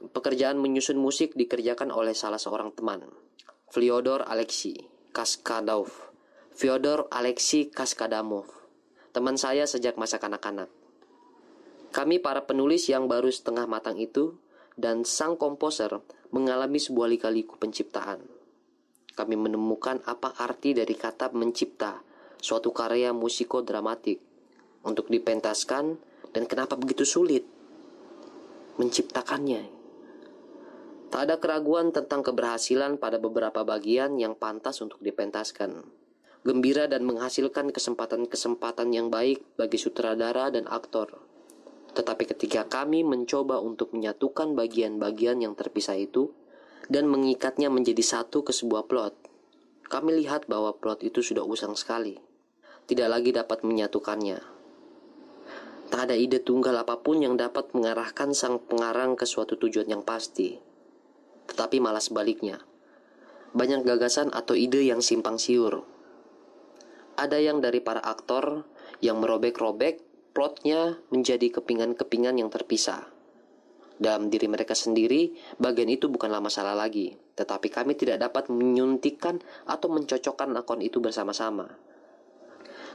Pekerjaan 0.09 0.57
menyusun 0.57 0.97
musik 0.97 1.38
dikerjakan 1.38 1.93
oleh 1.93 2.17
salah 2.17 2.41
seorang 2.41 2.75
teman, 2.75 3.28
Fyodor 3.69 4.25
Alexei 4.25 4.73
Kaskadov. 5.13 5.93
Fyodor 6.57 7.05
Alexei 7.13 7.69
Kaskadamov, 7.69 8.49
teman 9.13 9.38
saya 9.38 9.69
sejak 9.69 9.93
masa 9.93 10.17
kanak-kanak. 10.17 10.73
Kami 11.93 12.17
para 12.17 12.49
penulis 12.49 12.89
yang 12.89 13.05
baru 13.05 13.29
setengah 13.29 13.69
matang 13.69 14.01
itu 14.01 14.41
dan 14.73 15.05
sang 15.05 15.38
komposer 15.38 16.01
mengalami 16.33 16.81
sebuah 16.81 17.13
lika-liku 17.13 17.61
penciptaan. 17.61 18.25
Kami 19.13 19.37
menemukan 19.37 20.01
apa 20.01 20.33
arti 20.41 20.74
dari 20.74 20.98
kata 20.98 21.29
mencipta 21.37 22.01
suatu 22.41 22.74
karya 22.74 23.13
musiko-dramatik 23.13 24.17
untuk 24.81 25.13
dipentaskan 25.13 25.94
dan 26.33 26.44
kenapa 26.50 26.74
begitu 26.74 27.05
sulit 27.05 27.46
menciptakannya. 28.81 29.78
Tak 31.09 31.22
ada 31.25 31.35
keraguan 31.41 31.89
tentang 31.89 32.22
keberhasilan 32.22 33.01
pada 33.01 33.17
beberapa 33.17 33.65
bagian 33.65 34.22
yang 34.22 34.37
pantas 34.37 34.81
untuk 34.85 35.01
dipentaskan. 35.01 35.85
Gembira 36.45 36.85
dan 36.85 37.03
menghasilkan 37.03 37.74
kesempatan-kesempatan 37.74 38.93
yang 38.93 39.09
baik 39.09 39.41
bagi 39.57 39.75
sutradara 39.81 40.53
dan 40.53 40.69
aktor. 40.69 41.19
Tetapi 41.98 42.24
ketika 42.29 42.69
kami 42.69 43.01
mencoba 43.01 43.59
untuk 43.59 43.91
menyatukan 43.91 44.53
bagian-bagian 44.53 45.41
yang 45.41 45.57
terpisah 45.57 45.98
itu 45.98 46.31
dan 46.87 47.09
mengikatnya 47.09 47.67
menjadi 47.67 48.01
satu 48.05 48.45
ke 48.45 48.53
sebuah 48.53 48.85
plot, 48.85 49.17
kami 49.89 50.22
lihat 50.24 50.45
bahwa 50.45 50.77
plot 50.77 51.01
itu 51.01 51.25
sudah 51.25 51.43
usang 51.43 51.74
sekali 51.74 52.29
tidak 52.89 53.05
lagi 53.05 53.29
dapat 53.29 53.61
menyatukannya. 53.61 54.41
Tak 55.93 56.09
ada 56.09 56.17
ide 56.17 56.41
tunggal 56.41 56.74
apa 56.74 56.98
pun 56.98 57.22
yang 57.22 57.37
dapat 57.37 57.69
mengarahkan 57.77 58.33
sang 58.33 58.57
pengarang 58.65 59.13
ke 59.13 59.29
suatu 59.29 59.61
tujuan 59.61 59.85
yang 59.85 60.01
pasti. 60.01 60.57
Tetapi 61.50 61.81
malah 61.81 62.01
sebaliknya. 62.01 62.62
Banyak 63.57 63.81
gagasan 63.81 64.29
atau 64.29 64.53
ide 64.53 64.85
yang 64.85 65.01
simpang 65.01 65.42
siur. 65.42 65.83
Ada 67.18 67.42
yang 67.42 67.59
dari 67.59 67.81
para 67.81 68.00
aktor 68.00 68.64
yang 69.01 69.20
merobek-robek 69.20 70.00
plotnya 70.31 71.01
menjadi 71.12 71.59
kepingan-kepingan 71.59 72.40
yang 72.40 72.48
terpisah. 72.48 73.09
Dalam 74.00 74.31
diri 74.31 74.48
mereka 74.48 74.72
sendiri, 74.72 75.35
bagian 75.59 75.92
itu 75.92 76.07
bukanlah 76.07 76.40
masalah 76.40 76.72
lagi, 76.72 77.20
tetapi 77.35 77.68
kami 77.68 78.00
tidak 78.00 78.24
dapat 78.24 78.48
menyuntikkan 78.48 79.44
atau 79.68 79.92
mencocokkan 79.92 80.55
akun 80.55 80.79
itu 80.79 81.03
bersama-sama. 81.03 81.75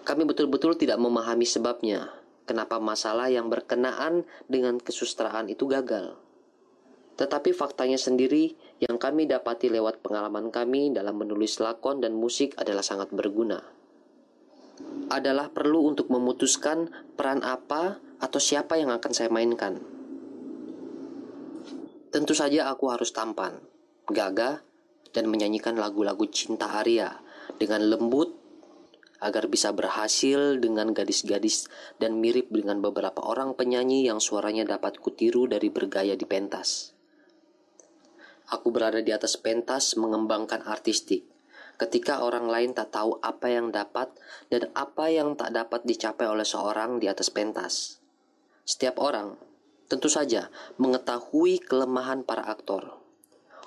Kami 0.09 0.25
betul-betul 0.25 0.81
tidak 0.81 0.97
memahami 0.97 1.45
sebabnya, 1.45 2.09
kenapa 2.49 2.81
masalah 2.81 3.29
yang 3.29 3.53
berkenaan 3.53 4.25
dengan 4.49 4.81
kesusteraan 4.81 5.53
itu 5.53 5.69
gagal. 5.69 6.17
Tetapi 7.14 7.55
faktanya 7.55 7.94
sendiri 7.94 8.59
yang 8.83 8.98
kami 8.98 9.31
dapati 9.31 9.70
lewat 9.70 10.03
pengalaman 10.03 10.50
kami 10.50 10.90
dalam 10.90 11.14
menulis 11.14 11.62
lakon 11.62 12.03
dan 12.03 12.18
musik 12.18 12.59
adalah 12.59 12.83
sangat 12.83 13.14
berguna. 13.14 13.62
Adalah 15.14 15.55
perlu 15.55 15.87
untuk 15.87 16.11
memutuskan 16.11 16.90
peran 17.14 17.46
apa 17.46 18.03
atau 18.18 18.40
siapa 18.42 18.74
yang 18.74 18.90
akan 18.90 19.12
saya 19.14 19.31
mainkan. 19.31 19.79
Tentu 22.11 22.35
saja 22.35 22.70
aku 22.70 22.90
harus 22.90 23.11
tampan, 23.11 23.59
gagah, 24.07 24.62
dan 25.14 25.31
menyanyikan 25.31 25.79
lagu-lagu 25.79 26.27
cinta 26.31 26.70
Arya 26.79 27.22
dengan 27.59 27.87
lembut 27.87 28.35
agar 29.22 29.50
bisa 29.50 29.70
berhasil 29.74 30.59
dengan 30.59 30.94
gadis-gadis 30.94 31.70
dan 31.98 32.18
mirip 32.18 32.50
dengan 32.50 32.83
beberapa 32.83 33.22
orang 33.22 33.59
penyanyi 33.59 34.07
yang 34.07 34.18
suaranya 34.22 34.66
dapat 34.66 34.98
kutiru 35.03 35.50
dari 35.50 35.70
bergaya 35.70 36.14
di 36.14 36.27
pentas. 36.27 36.93
Aku 38.55 38.71
berada 38.71 39.03
di 39.03 39.11
atas 39.11 39.35
pentas 39.35 39.99
mengembangkan 39.99 40.62
artistik. 40.62 41.27
Ketika 41.75 42.23
orang 42.23 42.47
lain 42.47 42.71
tak 42.71 42.95
tahu 42.95 43.19
apa 43.19 43.51
yang 43.51 43.75
dapat 43.75 44.14
dan 44.47 44.71
apa 44.79 45.11
yang 45.11 45.35
tak 45.35 45.51
dapat 45.51 45.83
dicapai 45.83 46.31
oleh 46.31 46.47
seorang 46.47 47.03
di 47.03 47.11
atas 47.11 47.35
pentas. 47.35 47.99
Setiap 48.62 49.03
orang, 49.03 49.35
tentu 49.90 50.07
saja, 50.07 50.55
mengetahui 50.79 51.59
kelemahan 51.67 52.23
para 52.23 52.47
aktor. 52.47 52.95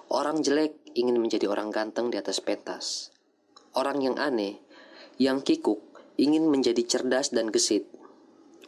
Orang 0.08 0.40
jelek 0.40 0.80
ingin 0.96 1.20
menjadi 1.20 1.52
orang 1.52 1.68
ganteng 1.68 2.08
di 2.08 2.16
atas 2.16 2.40
pentas. 2.40 3.12
Orang 3.76 4.00
yang 4.00 4.16
aneh 4.16 4.64
yang 5.20 5.44
kikuk 5.44 5.84
ingin 6.16 6.48
menjadi 6.48 6.80
cerdas 6.88 7.36
dan 7.36 7.52
gesit. 7.52 7.92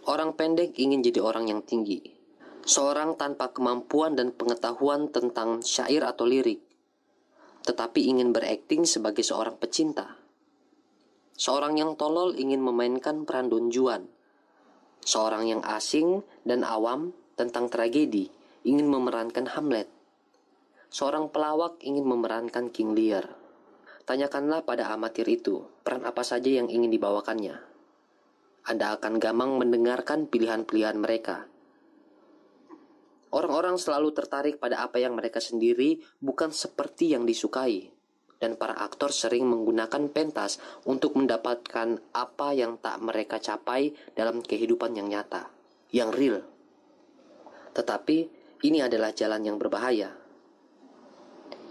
Orang 0.04 0.36
pendek 0.36 0.76
ingin 0.76 1.00
jadi 1.00 1.24
orang 1.24 1.48
yang 1.48 1.64
tinggi. 1.64 2.19
Seorang 2.66 3.16
tanpa 3.16 3.52
kemampuan 3.52 4.20
dan 4.20 4.36
pengetahuan 4.36 5.12
tentang 5.12 5.64
syair 5.64 6.04
atau 6.04 6.28
lirik, 6.28 6.60
tetapi 7.64 8.08
ingin 8.08 8.32
berakting 8.32 8.88
sebagai 8.88 9.24
seorang 9.24 9.60
pecinta. 9.60 10.20
Seorang 11.40 11.80
yang 11.80 11.96
tolol 11.96 12.36
ingin 12.36 12.60
memainkan 12.60 13.24
peran 13.24 13.48
Don 13.48 13.72
Juan. 13.72 14.12
Seorang 15.00 15.48
yang 15.48 15.64
asing 15.64 16.28
dan 16.44 16.68
awam 16.68 17.16
tentang 17.40 17.72
tragedi 17.72 18.28
ingin 18.68 18.92
memerankan 18.92 19.48
Hamlet. 19.56 19.88
Seorang 20.94 21.32
pelawak 21.32 21.80
ingin 21.80 22.04
memerankan 22.04 22.70
King 22.76 22.92
Lear. 22.94 23.26
Tanyakanlah 24.06 24.66
pada 24.66 24.90
amatir 24.94 25.26
itu, 25.30 25.64
peran 25.86 26.04
apa 26.04 26.26
saja 26.26 26.50
yang 26.50 26.68
ingin 26.68 26.90
dibawakannya. 26.90 27.56
Anda 28.66 28.98
akan 28.98 29.18
gamang 29.18 29.58
mendengarkan 29.58 30.30
pilihan-pilihan 30.30 30.98
mereka. 30.98 31.49
Orang-orang 33.30 33.78
selalu 33.78 34.10
tertarik 34.14 34.58
pada 34.58 34.82
apa 34.82 34.98
yang 34.98 35.14
mereka 35.14 35.38
sendiri 35.38 36.02
bukan 36.18 36.50
seperti 36.50 37.14
yang 37.14 37.30
disukai. 37.30 37.94
Dan 38.40 38.56
para 38.56 38.72
aktor 38.72 39.12
sering 39.12 39.44
menggunakan 39.46 40.08
pentas 40.16 40.64
untuk 40.88 41.20
mendapatkan 41.20 42.00
apa 42.16 42.48
yang 42.56 42.80
tak 42.80 43.04
mereka 43.04 43.36
capai 43.36 43.92
dalam 44.16 44.40
kehidupan 44.40 44.96
yang 44.96 45.12
nyata, 45.12 45.52
yang 45.92 46.10
real. 46.16 46.40
Tetapi 47.76 48.18
ini 48.64 48.80
adalah 48.80 49.12
jalan 49.12 49.44
yang 49.44 49.60
berbahaya 49.60 50.16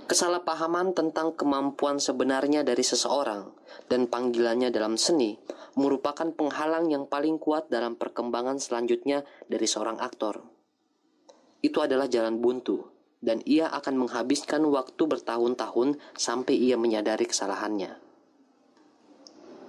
Kesalahpahaman 0.09 0.97
tentang 0.97 1.37
kemampuan 1.37 2.01
sebenarnya 2.01 2.64
dari 2.64 2.81
seseorang 2.81 3.44
dan 3.92 4.09
panggilannya 4.09 4.73
dalam 4.73 4.97
seni 4.97 5.37
merupakan 5.77 6.33
penghalang 6.33 6.88
yang 6.88 7.05
paling 7.05 7.37
kuat 7.37 7.68
dalam 7.68 7.92
perkembangan 7.92 8.57
selanjutnya 8.57 9.29
dari 9.53 9.68
seorang 9.68 10.01
aktor. 10.01 10.40
Itu 11.59 11.83
adalah 11.83 12.07
jalan 12.07 12.38
buntu, 12.38 12.87
dan 13.18 13.42
ia 13.42 13.66
akan 13.75 14.07
menghabiskan 14.07 14.62
waktu 14.71 15.03
bertahun-tahun 15.11 15.99
sampai 16.14 16.55
ia 16.55 16.79
menyadari 16.79 17.27
kesalahannya. 17.27 17.99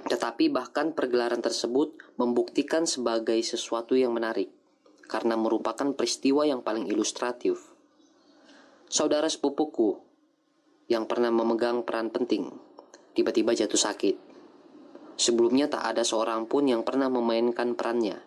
Tetapi 0.05 0.53
bahkan 0.53 0.93
pergelaran 0.93 1.41
tersebut 1.41 1.97
membuktikan 2.17 2.85
sebagai 2.85 3.37
sesuatu 3.41 3.97
yang 3.97 4.13
menarik, 4.13 4.53
karena 5.09 5.33
merupakan 5.33 5.89
peristiwa 5.97 6.45
yang 6.45 6.61
paling 6.61 6.85
ilustratif. 6.85 7.73
Saudara 8.89 9.29
sepupuku 9.29 9.97
yang 10.89 11.05
pernah 11.09 11.29
memegang 11.29 11.85
peran 11.85 12.09
penting, 12.13 12.49
tiba-tiba 13.13 13.53
jatuh 13.53 13.77
sakit. 13.77 14.15
Sebelumnya 15.19 15.69
tak 15.69 15.83
ada 15.83 16.05
seorang 16.05 16.45
pun 16.45 16.65
yang 16.69 16.81
pernah 16.85 17.09
memainkan 17.09 17.75
perannya, 17.75 18.17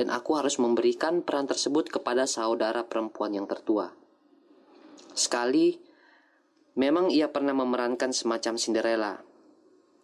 dan 0.00 0.08
aku 0.08 0.40
harus 0.40 0.56
memberikan 0.56 1.20
peran 1.20 1.44
tersebut 1.44 1.92
kepada 1.92 2.24
saudara 2.24 2.88
perempuan 2.88 3.36
yang 3.36 3.44
tertua. 3.44 3.92
Sekali, 5.12 5.76
memang 6.80 7.12
ia 7.12 7.28
pernah 7.28 7.52
memerankan 7.52 8.08
semacam 8.08 8.56
Cinderella. 8.56 9.20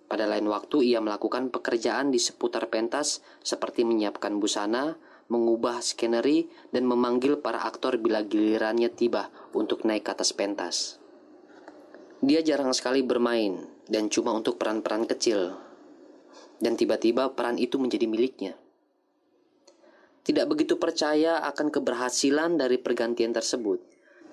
Pada 0.05 0.29
lain 0.29 0.45
waktu, 0.53 0.93
ia 0.93 1.01
melakukan 1.01 1.49
pekerjaan 1.49 2.13
di 2.13 2.21
seputar 2.21 2.69
pentas 2.69 3.25
seperti 3.41 3.89
menyiapkan 3.89 4.37
busana, 4.37 5.01
mengubah 5.33 5.81
skenery, 5.81 6.53
dan 6.77 6.85
memanggil 6.85 7.41
para 7.41 7.65
aktor 7.65 7.97
bila 7.97 8.21
gilirannya 8.21 8.93
tiba 8.93 9.33
untuk 9.57 9.89
naik 9.89 10.05
ke 10.05 10.11
atas 10.13 10.37
pentas. 10.37 11.01
Dia 12.21 12.45
jarang 12.45 12.77
sekali 12.77 13.01
bermain 13.01 13.65
dan 13.89 14.13
cuma 14.13 14.37
untuk 14.37 14.61
peran-peran 14.61 15.09
kecil. 15.09 15.57
Dan 16.61 16.77
tiba-tiba 16.77 17.33
peran 17.33 17.57
itu 17.57 17.81
menjadi 17.81 18.05
miliknya. 18.05 18.61
Tidak 20.27 20.43
begitu 20.51 20.75
percaya 20.75 21.39
akan 21.47 21.71
keberhasilan 21.71 22.59
dari 22.59 22.83
pergantian 22.83 23.31
tersebut. 23.31 23.79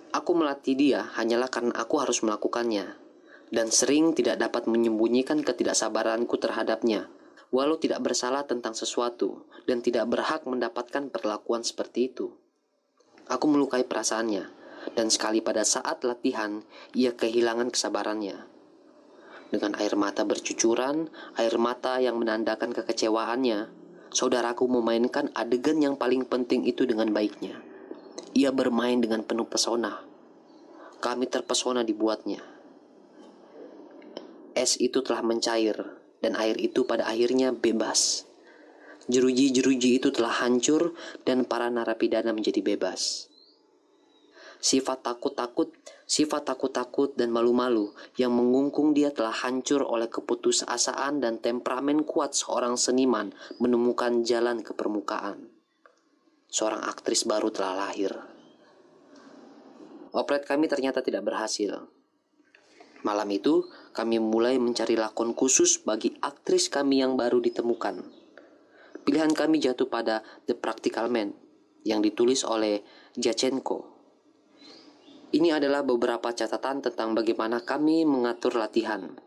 Aku 0.09 0.33
melatih 0.33 0.73
dia 0.73 1.05
hanyalah 1.13 1.53
karena 1.53 1.69
aku 1.77 2.01
harus 2.01 2.25
melakukannya. 2.25 2.97
Dan 3.53 3.69
sering 3.69 4.17
tidak 4.17 4.41
dapat 4.41 4.65
menyembunyikan 4.65 5.45
ketidaksabaranku 5.45 6.33
terhadapnya, 6.41 7.13
walau 7.53 7.77
tidak 7.77 8.01
bersalah 8.01 8.41
tentang 8.49 8.73
sesuatu 8.73 9.45
dan 9.69 9.85
tidak 9.85 10.09
berhak 10.09 10.41
mendapatkan 10.49 11.13
perlakuan 11.13 11.61
seperti 11.61 12.09
itu. 12.09 12.33
Aku 13.29 13.45
melukai 13.45 13.85
perasaannya, 13.85 14.49
dan 14.97 15.13
sekali 15.13 15.45
pada 15.45 15.61
saat 15.61 16.01
latihan 16.01 16.65
ia 16.97 17.13
kehilangan 17.13 17.69
kesabarannya. 17.69 18.49
Dengan 19.53 19.77
air 19.77 19.93
mata 19.93 20.25
bercucuran, 20.25 21.13
air 21.37 21.53
mata 21.61 22.01
yang 22.01 22.17
menandakan 22.17 22.73
kekecewaannya, 22.73 23.82
saudaraku 24.13 24.69
memainkan 24.69 25.33
adegan 25.35 25.81
yang 25.81 25.99
paling 25.99 26.23
penting 26.23 26.63
itu 26.63 26.85
dengan 26.85 27.11
baiknya. 27.11 27.59
Ia 28.37 28.53
bermain 28.53 29.01
dengan 29.01 29.25
penuh 29.25 29.49
pesona. 29.49 30.05
Kami 31.03 31.27
terpesona 31.27 31.83
dibuatnya. 31.83 32.39
Es 34.53 34.77
itu 34.79 35.01
telah 35.01 35.25
mencair, 35.25 35.75
dan 36.21 36.37
air 36.37 36.55
itu 36.61 36.85
pada 36.85 37.09
akhirnya 37.09 37.51
bebas. 37.51 38.29
Jeruji-jeruji 39.11 39.99
itu 39.99 40.13
telah 40.15 40.31
hancur, 40.45 40.95
dan 41.27 41.43
para 41.43 41.67
narapidana 41.67 42.31
menjadi 42.31 42.63
bebas 42.63 43.33
sifat 44.63 45.03
takut-takut, 45.03 45.75
sifat 46.03 46.53
takut-takut 46.53 47.15
dan 47.15 47.31
malu-malu 47.31 47.91
yang 48.19 48.35
mengungkung 48.35 48.91
dia 48.91 49.09
telah 49.09 49.33
hancur 49.33 49.83
oleh 49.83 50.11
keputusasaan 50.11 51.23
dan 51.23 51.39
temperamen 51.39 52.03
kuat 52.03 52.35
seorang 52.35 52.75
seniman 52.75 53.31
menemukan 53.57 54.21
jalan 54.21 54.61
ke 54.61 54.75
permukaan. 54.75 55.49
Seorang 56.53 56.85
aktris 56.85 57.25
baru 57.25 57.49
telah 57.49 57.87
lahir. 57.87 58.13
Operet 60.13 60.45
kami 60.45 60.69
ternyata 60.69 61.01
tidak 61.01 61.25
berhasil. 61.25 61.89
Malam 63.03 63.27
itu, 63.33 63.67
kami 63.91 64.21
mulai 64.21 64.61
mencari 64.61 64.95
lakon 64.95 65.33
khusus 65.33 65.81
bagi 65.81 66.13
aktris 66.21 66.69
kami 66.69 67.01
yang 67.01 67.17
baru 67.17 67.41
ditemukan. 67.41 67.99
Pilihan 69.03 69.33
kami 69.35 69.59
jatuh 69.59 69.91
pada 69.91 70.23
The 70.47 70.55
Practical 70.55 71.11
Man 71.11 71.35
yang 71.83 71.99
ditulis 71.99 72.47
oleh 72.47 72.79
Jachenko 73.19 73.92
ini 75.33 75.49
adalah 75.49 75.81
beberapa 75.81 76.29
catatan 76.29 76.85
tentang 76.85 77.17
bagaimana 77.17 77.65
kami 77.65 78.05
mengatur 78.05 78.53
latihan. 78.53 79.17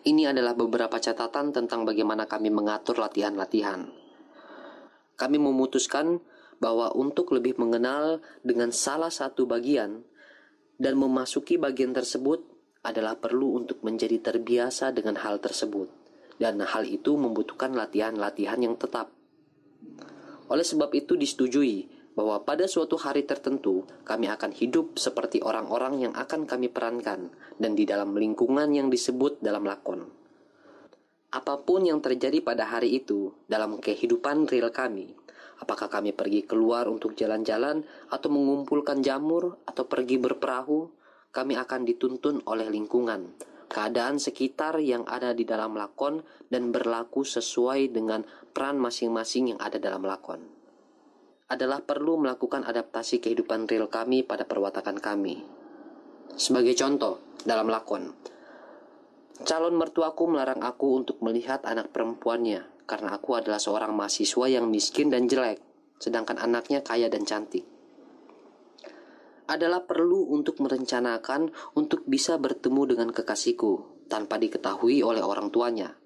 Ini 0.00 0.32
adalah 0.32 0.56
beberapa 0.56 0.96
catatan 0.96 1.52
tentang 1.52 1.84
bagaimana 1.84 2.24
kami 2.24 2.48
mengatur 2.48 2.96
latihan-latihan. 2.96 3.92
Kami 5.20 5.36
memutuskan 5.36 6.24
bahwa 6.64 6.96
untuk 6.96 7.36
lebih 7.36 7.60
mengenal 7.60 8.24
dengan 8.40 8.72
salah 8.72 9.12
satu 9.12 9.44
bagian 9.44 10.00
dan 10.80 10.96
memasuki 10.96 11.60
bagian 11.60 11.92
tersebut 11.92 12.40
adalah 12.80 13.20
perlu 13.20 13.60
untuk 13.60 13.84
menjadi 13.84 14.32
terbiasa 14.32 14.96
dengan 14.96 15.20
hal 15.20 15.44
tersebut, 15.44 15.92
dan 16.40 16.56
hal 16.64 16.88
itu 16.88 17.20
membutuhkan 17.20 17.76
latihan-latihan 17.76 18.64
yang 18.64 18.80
tetap. 18.80 19.12
Oleh 20.48 20.64
sebab 20.64 20.88
itu, 20.96 21.20
disetujui 21.20 21.97
bahwa 22.18 22.42
pada 22.42 22.66
suatu 22.66 22.98
hari 22.98 23.22
tertentu 23.22 23.86
kami 24.02 24.26
akan 24.26 24.50
hidup 24.50 24.98
seperti 24.98 25.38
orang-orang 25.38 26.02
yang 26.02 26.14
akan 26.18 26.50
kami 26.50 26.66
perankan 26.66 27.30
dan 27.62 27.78
di 27.78 27.86
dalam 27.86 28.10
lingkungan 28.10 28.74
yang 28.74 28.90
disebut 28.90 29.38
dalam 29.38 29.62
lakon. 29.62 30.02
Apa 31.30 31.62
pun 31.62 31.86
yang 31.86 32.02
terjadi 32.02 32.42
pada 32.42 32.66
hari 32.66 32.98
itu 32.98 33.30
dalam 33.46 33.78
kehidupan 33.78 34.50
real 34.50 34.74
kami, 34.74 35.14
apakah 35.62 35.86
kami 35.86 36.10
pergi 36.10 36.42
keluar 36.42 36.90
untuk 36.90 37.14
jalan-jalan 37.14 37.86
atau 38.10 38.28
mengumpulkan 38.34 38.98
jamur 38.98 39.62
atau 39.62 39.86
pergi 39.86 40.18
berperahu, 40.18 40.90
kami 41.30 41.54
akan 41.54 41.86
dituntun 41.86 42.42
oleh 42.50 42.66
lingkungan, 42.66 43.30
keadaan 43.70 44.18
sekitar 44.18 44.82
yang 44.82 45.06
ada 45.06 45.30
di 45.38 45.46
dalam 45.46 45.78
lakon 45.78 46.26
dan 46.50 46.74
berlaku 46.74 47.22
sesuai 47.22 47.94
dengan 47.94 48.26
peran 48.50 48.74
masing-masing 48.74 49.54
yang 49.54 49.60
ada 49.62 49.78
dalam 49.78 50.02
lakon 50.02 50.57
adalah 51.48 51.80
perlu 51.80 52.20
melakukan 52.20 52.60
adaptasi 52.68 53.24
kehidupan 53.24 53.64
real 53.64 53.88
kami 53.88 54.20
pada 54.20 54.44
perwatakan 54.44 55.00
kami. 55.00 55.40
Sebagai 56.36 56.76
contoh, 56.76 57.24
dalam 57.48 57.72
lakon, 57.72 58.12
calon 59.48 59.74
mertuaku 59.80 60.28
melarang 60.28 60.60
aku 60.60 61.00
untuk 61.00 61.24
melihat 61.24 61.64
anak 61.64 61.88
perempuannya 61.88 62.68
karena 62.84 63.16
aku 63.16 63.40
adalah 63.40 63.56
seorang 63.56 63.96
mahasiswa 63.96 64.44
yang 64.44 64.68
miskin 64.68 65.08
dan 65.08 65.24
jelek, 65.24 65.64
sedangkan 65.96 66.36
anaknya 66.36 66.84
kaya 66.84 67.08
dan 67.08 67.24
cantik. 67.24 67.64
Adalah 69.48 69.88
perlu 69.88 70.28
untuk 70.28 70.60
merencanakan 70.60 71.48
untuk 71.72 72.04
bisa 72.04 72.36
bertemu 72.36 72.92
dengan 72.92 73.08
kekasihku 73.08 74.04
tanpa 74.12 74.36
diketahui 74.36 75.00
oleh 75.00 75.24
orang 75.24 75.48
tuanya. 75.48 75.96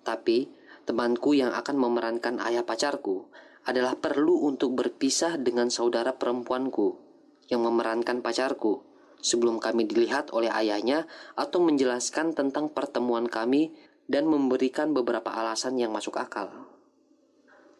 Tapi, 0.00 0.48
temanku 0.88 1.36
yang 1.36 1.52
akan 1.52 1.76
memerankan 1.76 2.40
ayah 2.40 2.64
pacarku 2.64 3.28
adalah 3.64 3.96
perlu 3.96 4.44
untuk 4.44 4.76
berpisah 4.76 5.40
dengan 5.40 5.72
saudara 5.72 6.16
perempuanku 6.16 7.00
yang 7.48 7.64
memerankan 7.64 8.20
pacarku 8.20 8.84
sebelum 9.24 9.56
kami 9.56 9.88
dilihat 9.88 10.36
oleh 10.36 10.52
ayahnya 10.52 11.08
atau 11.32 11.64
menjelaskan 11.64 12.36
tentang 12.36 12.68
pertemuan 12.68 13.24
kami 13.24 13.72
dan 14.04 14.28
memberikan 14.28 14.92
beberapa 14.92 15.32
alasan 15.32 15.80
yang 15.80 15.96
masuk 15.96 16.20
akal. 16.20 16.52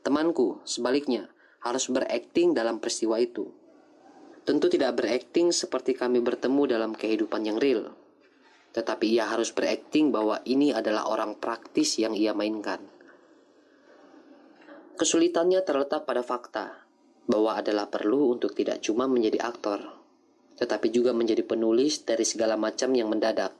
Temanku, 0.00 0.64
sebaliknya, 0.64 1.28
harus 1.60 1.88
berakting 1.92 2.56
dalam 2.56 2.80
peristiwa 2.80 3.20
itu. 3.20 3.52
Tentu 4.44 4.68
tidak 4.68 5.00
berakting 5.00 5.52
seperti 5.52 5.96
kami 5.96 6.20
bertemu 6.20 6.68
dalam 6.68 6.92
kehidupan 6.92 7.44
yang 7.48 7.56
real, 7.56 7.96
tetapi 8.76 9.16
ia 9.16 9.28
harus 9.28 9.52
berakting 9.52 10.12
bahwa 10.12 10.40
ini 10.44 10.72
adalah 10.76 11.08
orang 11.08 11.36
praktis 11.40 11.96
yang 11.96 12.12
ia 12.12 12.36
mainkan. 12.36 12.93
Kesulitannya 14.94 15.58
terletak 15.66 16.06
pada 16.06 16.22
fakta 16.22 16.86
bahwa 17.26 17.58
adalah 17.58 17.90
perlu 17.90 18.30
untuk 18.30 18.54
tidak 18.54 18.78
cuma 18.78 19.10
menjadi 19.10 19.42
aktor, 19.42 19.82
tetapi 20.54 20.94
juga 20.94 21.10
menjadi 21.10 21.42
penulis 21.42 22.06
dari 22.06 22.22
segala 22.22 22.54
macam 22.54 22.94
yang 22.94 23.10
mendadak. 23.10 23.50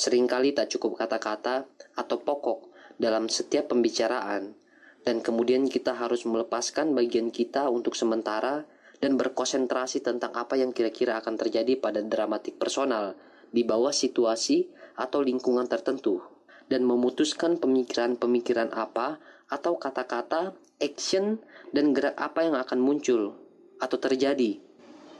Seringkali 0.00 0.56
tak 0.56 0.72
cukup 0.72 0.96
kata-kata 1.04 1.68
atau 2.00 2.16
pokok 2.16 2.72
dalam 2.96 3.28
setiap 3.28 3.68
pembicaraan, 3.68 4.56
dan 5.04 5.20
kemudian 5.20 5.68
kita 5.68 5.92
harus 5.92 6.24
melepaskan 6.24 6.96
bagian 6.96 7.28
kita 7.28 7.68
untuk 7.68 7.92
sementara 7.92 8.64
dan 9.04 9.20
berkonsentrasi 9.20 10.00
tentang 10.00 10.32
apa 10.32 10.56
yang 10.56 10.72
kira-kira 10.72 11.20
akan 11.20 11.36
terjadi 11.36 11.76
pada 11.76 12.00
dramatik 12.00 12.56
personal 12.56 13.12
di 13.52 13.68
bawah 13.68 13.92
situasi 13.92 14.64
atau 14.96 15.20
lingkungan 15.20 15.68
tertentu, 15.68 16.24
dan 16.66 16.82
memutuskan 16.82 17.58
pemikiran-pemikiran 17.62 18.74
apa 18.74 19.22
atau 19.46 19.78
kata-kata, 19.78 20.54
action, 20.82 21.38
dan 21.70 21.94
gerak 21.94 22.18
apa 22.18 22.46
yang 22.46 22.56
akan 22.58 22.78
muncul 22.82 23.38
atau 23.78 23.98
terjadi 24.00 24.58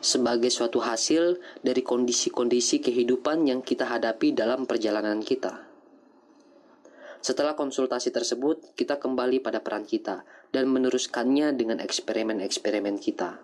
sebagai 0.00 0.52
suatu 0.52 0.78
hasil 0.78 1.40
dari 1.64 1.82
kondisi-kondisi 1.82 2.78
kehidupan 2.84 3.48
yang 3.48 3.60
kita 3.64 3.88
hadapi 3.88 4.36
dalam 4.36 4.68
perjalanan 4.68 5.18
kita. 5.24 5.66
Setelah 7.24 7.58
konsultasi 7.58 8.14
tersebut, 8.14 8.76
kita 8.78 9.02
kembali 9.02 9.42
pada 9.42 9.58
peran 9.58 9.82
kita 9.82 10.22
dan 10.54 10.70
meneruskannya 10.70 11.58
dengan 11.58 11.82
eksperimen-eksperimen 11.82 13.02
kita. 13.02 13.42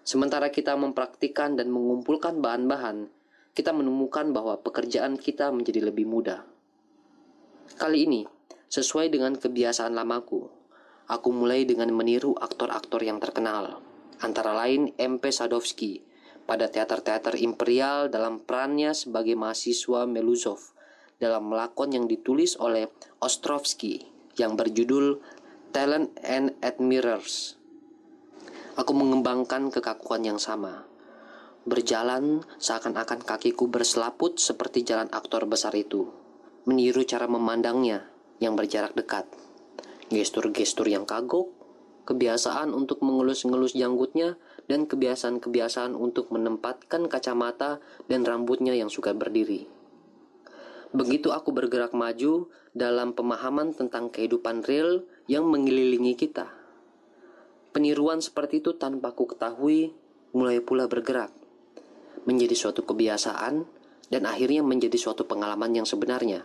Sementara 0.00 0.48
kita 0.48 0.72
mempraktikkan 0.80 1.52
dan 1.60 1.68
mengumpulkan 1.68 2.40
bahan-bahan, 2.40 3.12
kita 3.52 3.76
menemukan 3.76 4.32
bahwa 4.32 4.56
pekerjaan 4.64 5.20
kita 5.20 5.52
menjadi 5.52 5.92
lebih 5.92 6.08
mudah. 6.08 6.40
Kali 7.76 8.08
ini, 8.08 8.24
sesuai 8.72 9.12
dengan 9.12 9.36
kebiasaan 9.36 9.92
lamaku, 9.92 10.48
aku 11.12 11.28
mulai 11.28 11.68
dengan 11.68 11.92
meniru 11.92 12.32
aktor-aktor 12.40 13.04
yang 13.04 13.20
terkenal, 13.20 13.84
antara 14.24 14.56
lain 14.56 14.96
MP 14.96 15.28
Sadowski 15.28 16.00
pada 16.48 16.72
teater-teater 16.72 17.36
imperial 17.36 18.08
dalam 18.08 18.40
perannya 18.40 18.96
sebagai 18.96 19.36
mahasiswa 19.36 20.08
Meluzov 20.08 20.72
dalam 21.20 21.52
lakon 21.52 21.92
yang 21.92 22.06
ditulis 22.08 22.56
oleh 22.56 22.88
Ostrovsky 23.20 24.06
yang 24.40 24.56
berjudul 24.56 25.20
Talent 25.74 26.14
and 26.24 26.56
Admirers. 26.64 27.58
Aku 28.78 28.94
mengembangkan 28.94 29.74
kekakuan 29.74 30.22
yang 30.22 30.38
sama. 30.38 30.86
Berjalan 31.66 32.46
seakan-akan 32.56 33.26
kakiku 33.26 33.68
berselaput 33.68 34.38
seperti 34.40 34.86
jalan 34.86 35.10
aktor 35.12 35.44
besar 35.44 35.74
itu. 35.74 36.27
Meniru 36.68 37.00
cara 37.08 37.24
memandangnya 37.24 38.04
yang 38.44 38.52
berjarak 38.52 38.92
dekat. 38.92 39.24
Gestur-gestur 40.12 40.84
yang 40.92 41.08
kagok, 41.08 41.48
kebiasaan 42.04 42.76
untuk 42.76 43.00
mengelus-ngelus 43.00 43.72
janggutnya, 43.72 44.36
dan 44.68 44.84
kebiasaan-kebiasaan 44.84 45.96
untuk 45.96 46.28
menempatkan 46.28 47.08
kacamata 47.08 47.80
dan 48.04 48.20
rambutnya 48.28 48.76
yang 48.76 48.92
suka 48.92 49.16
berdiri. 49.16 49.64
Begitu 50.92 51.32
aku 51.32 51.56
bergerak 51.56 51.96
maju 51.96 52.52
dalam 52.76 53.16
pemahaman 53.16 53.72
tentang 53.72 54.12
kehidupan 54.12 54.64
real 54.68 55.08
yang 55.24 55.48
mengelilingi 55.48 56.20
kita. 56.20 56.52
Peniruan 57.72 58.20
seperti 58.20 58.60
itu 58.60 58.76
tanpa 58.76 59.16
ku 59.16 59.24
ketahui 59.24 59.96
mulai 60.36 60.60
pula 60.60 60.84
bergerak 60.84 61.32
menjadi 62.28 62.52
suatu 62.52 62.84
kebiasaan 62.84 63.64
dan 64.12 64.22
akhirnya 64.28 64.60
menjadi 64.60 64.96
suatu 65.00 65.24
pengalaman 65.24 65.72
yang 65.72 65.88
sebenarnya. 65.88 66.44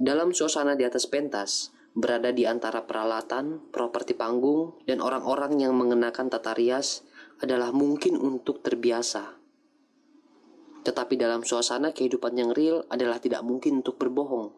Dalam 0.00 0.32
suasana 0.32 0.72
di 0.72 0.88
atas 0.88 1.04
pentas, 1.04 1.76
berada 1.92 2.32
di 2.32 2.48
antara 2.48 2.88
peralatan, 2.88 3.60
properti 3.68 4.16
panggung, 4.16 4.80
dan 4.88 5.04
orang-orang 5.04 5.60
yang 5.60 5.76
mengenakan 5.76 6.32
tata 6.32 6.56
rias 6.56 7.04
adalah 7.44 7.68
mungkin 7.68 8.16
untuk 8.16 8.64
terbiasa. 8.64 9.36
Tetapi 10.80 11.20
dalam 11.20 11.44
suasana 11.44 11.92
kehidupan 11.92 12.32
yang 12.32 12.56
real 12.56 12.88
adalah 12.88 13.20
tidak 13.20 13.44
mungkin 13.44 13.84
untuk 13.84 14.00
berbohong. 14.00 14.56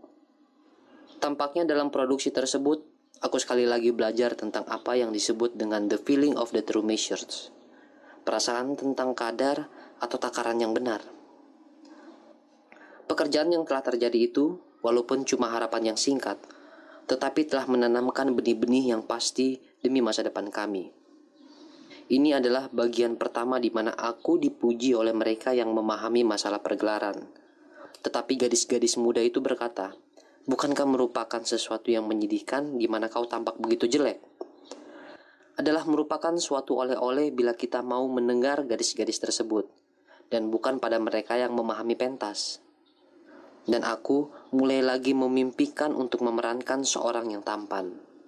Tampaknya 1.19 1.67
dalam 1.67 1.91
produksi 1.91 2.31
tersebut 2.31 2.93
Aku 3.23 3.39
sekali 3.39 3.63
lagi 3.63 3.95
belajar 3.95 4.35
tentang 4.35 4.67
apa 4.67 4.99
yang 4.99 5.15
disebut 5.15 5.55
dengan 5.55 5.87
the 5.87 5.95
feeling 5.95 6.35
of 6.35 6.51
the 6.51 6.59
true 6.59 6.83
measures. 6.83 7.55
Perasaan 8.27 8.75
tentang 8.75 9.15
kadar 9.15 9.71
atau 10.03 10.19
takaran 10.19 10.59
yang 10.59 10.75
benar. 10.75 11.07
Pekerjaan 13.07 13.55
yang 13.55 13.63
telah 13.63 13.87
terjadi 13.87 14.19
itu, 14.27 14.59
walaupun 14.83 15.25
cuma 15.25 15.49
harapan 15.49 15.95
yang 15.95 15.99
singkat, 15.99 16.37
tetapi 17.07 17.49
telah 17.49 17.67
menanamkan 17.71 18.31
benih-benih 18.35 18.95
yang 18.95 19.03
pasti 19.07 19.59
demi 19.81 20.03
masa 20.03 20.23
depan 20.27 20.51
kami. 20.51 20.91
Ini 22.13 22.43
adalah 22.43 22.69
bagian 22.69 23.17
pertama 23.17 23.57
di 23.57 23.71
mana 23.71 23.95
aku 23.95 24.37
dipuji 24.37 24.93
oleh 24.93 25.17
mereka 25.17 25.55
yang 25.57 25.73
memahami 25.73 26.27
masalah 26.27 26.61
pergelaran. 26.61 27.31
Tetapi 28.03 28.37
gadis-gadis 28.37 28.99
muda 28.99 29.23
itu 29.23 29.39
berkata, 29.39 29.95
Bukankah 30.43 30.91
merupakan 30.91 31.39
sesuatu 31.47 31.95
yang 31.95 32.11
menyedihkan 32.11 32.75
di 32.75 32.91
mana 32.91 33.07
kau 33.07 33.23
tampak 33.31 33.63
begitu 33.63 33.87
jelek? 33.87 34.19
Adalah 35.55 35.87
merupakan 35.87 36.35
suatu 36.35 36.83
oleh-oleh 36.83 37.31
bila 37.31 37.55
kita 37.55 37.79
mau 37.79 38.03
mendengar 38.11 38.67
gadis-gadis 38.67 39.23
tersebut, 39.23 39.71
dan 40.33 40.51
bukan 40.51 40.81
pada 40.81 40.97
mereka 40.99 41.37
yang 41.37 41.53
memahami 41.53 41.95
pentas. 41.95 42.62
Dan 43.63 43.87
aku 43.87 44.31
mulai 44.55 44.83
lagi 44.83 45.15
memimpikan 45.15 45.95
untuk 45.95 46.27
memerankan 46.27 46.83
seorang 46.83 47.31
yang 47.31 47.47
tampan. 47.47 48.12